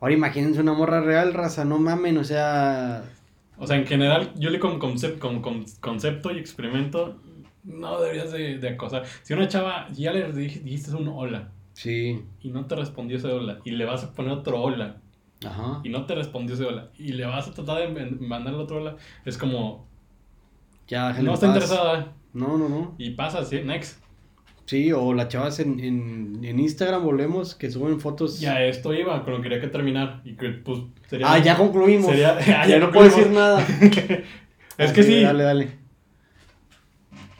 [0.00, 3.04] ahora imagínense una morra real, raza, no mamen, o sea,
[3.58, 7.16] O sea, en general, yo le como, concept, como con- concepto y experimento,
[7.64, 9.04] no deberías de, de acosar.
[9.22, 12.22] Si una chava ya le dij- dijiste un hola Sí.
[12.40, 14.96] y no te respondió ese hola y le vas a poner otro hola
[15.46, 15.80] Ajá.
[15.84, 18.96] y no te respondió ese hola y le vas a tratar de mandarle otro hola,
[19.24, 19.86] es como,
[20.88, 22.94] Ya, no está interesada No, no, no.
[22.98, 24.01] y pasa, sí, next.
[24.66, 28.40] Sí, o las chavas en, en, en Instagram volvemos que suben fotos.
[28.40, 31.32] Ya esto iba, con lo que quería que terminar y que pues sería...
[31.32, 32.06] Ah, ya concluimos.
[32.10, 33.58] Sería- ya, ya no puedo decir concluimos.
[33.58, 34.22] nada.
[34.78, 35.68] es que sí, Dale, dale.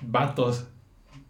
[0.01, 0.69] vatos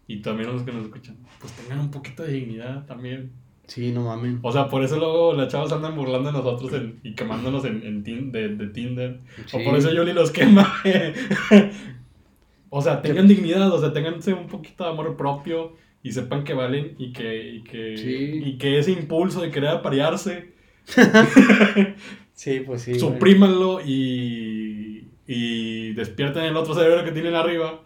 [0.07, 3.31] y también los que nos escuchan, pues tengan un poquito de dignidad también.
[3.67, 4.39] Sí, no mamen.
[4.41, 7.81] O sea, por eso luego las chavas andan burlando de nosotros en- y quemándonos en,
[7.85, 9.19] en tin- de, de Tinder.
[9.45, 9.57] Sí.
[9.57, 10.73] O por eso Yoli los quema.
[12.69, 16.53] o sea, tengan dignidad, o sea, tenganse un poquito de amor propio y sepan que
[16.53, 18.41] valen y que, y que, Sí.
[18.45, 20.51] y que ese impulso de querer aparearse,
[22.33, 22.99] Sí, pues sí.
[22.99, 27.83] suprímanlo y, y despierten el otro cerebro que tienen arriba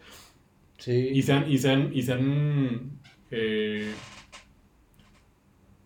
[0.80, 1.10] Sí.
[1.14, 2.92] y sean, y sean, y sean
[3.32, 3.92] eh,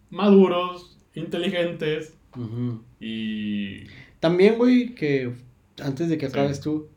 [0.10, 2.82] maduros, inteligentes Ujú.
[3.00, 3.86] y...
[4.20, 5.32] También, güey, que
[5.82, 6.32] antes de que Sí.
[6.32, 6.90] acabes tú,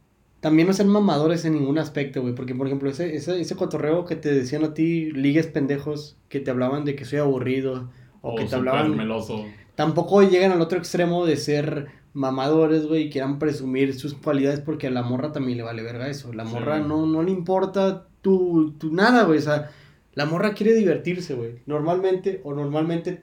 [0.45, 2.34] también no ser mamadores en ningún aspecto, güey.
[2.34, 6.38] Porque, por ejemplo, ese, ese, ese cotorreo que te decían a ti, ligues pendejos, que
[6.38, 7.88] te hablaban de que soy aburrido,
[8.20, 8.95] o, que te hablaban.
[8.95, 9.47] meloso.
[9.74, 14.88] Tampoco llegan al otro extremo de ser mamadores, güey, y quieran presumir sus cualidades porque
[14.88, 16.30] a la morra también le vale verga eso.
[16.34, 16.53] La Sí.
[16.53, 19.38] morra no, no le importa tu, tu nada, güey.
[19.38, 19.70] O sea,
[20.12, 21.53] la morra quiere divertirse, güey.
[21.64, 23.22] Normalmente, o normalmente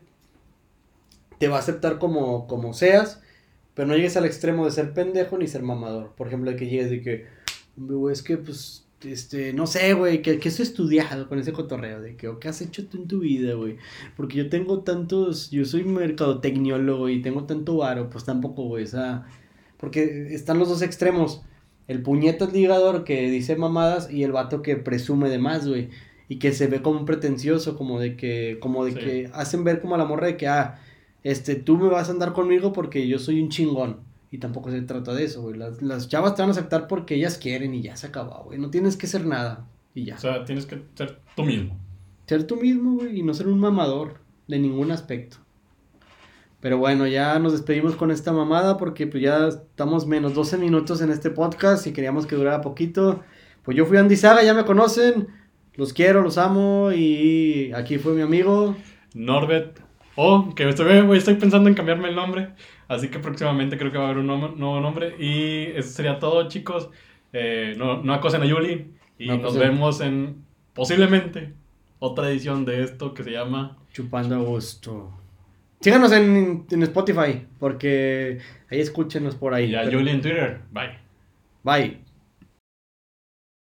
[1.38, 3.22] te va a aceptar como, como seas,
[3.74, 6.14] pero no llegues al extremo de ser pendejo ni ser mamador.
[6.16, 7.26] Por ejemplo, de que llegues de que,
[7.78, 11.54] "Hombre, güey, es que, pues, este, no sé, güey, que, que has estudiado con ese
[11.54, 13.78] cotorreo, de que, o qué has hecho tú en tu vida, güey.
[14.16, 18.88] Porque yo tengo tantos, yo soy mercadotecniólogo y tengo tanto varo, pues tampoco, güey, o
[18.88, 19.26] sea,
[19.78, 21.42] porque están los dos extremos.
[21.88, 25.90] El puñetas ligador que dice mamadas y el vato que presume de más, güey.
[26.30, 29.00] Y que se ve como un pretencioso, como de que, como de Sí.
[29.00, 30.80] que hacen ver como a la morra de que, ah,
[31.24, 33.98] este, tú me vas a andar conmigo porque yo soy un chingón.
[34.34, 35.58] Y tampoco se trata de eso, güey.
[35.58, 38.60] Las, las chavas te van a aceptar porque ellas quieren y ya se acabó, güey.
[38.60, 40.16] No tienes que ser nada y ya.
[40.16, 41.78] O sea, tienes que ser tú mismo.
[42.28, 45.38] Ser tú mismo, güey, y no ser un mamador de ningún aspecto.
[46.62, 51.02] Pero bueno, ya nos despedimos con esta mamada porque pues ya estamos menos 12 minutos
[51.02, 53.22] en este podcast y queríamos que durara poquito.
[53.64, 55.28] Pues yo fui Andy Saga, ya me conocen.
[55.76, 58.76] Los quiero, los amo y aquí fue mi amigo.
[59.14, 59.91] Norbert.
[60.24, 62.50] O, que estoy, pensando en cambiarme el nombre.
[62.88, 65.16] Así que próximamente creo que va a haber un nom- nuevo nombre.
[65.20, 66.90] Y eso sería todo, chicos.
[67.34, 68.92] Eh, no, no acosen a Yuli.
[69.18, 70.44] Y No nos vemos en
[70.74, 71.54] posiblemente
[72.00, 75.12] otra edición de esto que se llama Chupando a gusto.
[75.80, 78.38] Síganos en, en Spotify porque
[78.70, 79.72] ahí escúchenos por ahí.
[79.72, 80.60] y a Yuli en Twitter.
[80.72, 81.00] Bye.
[81.64, 82.11] Bye.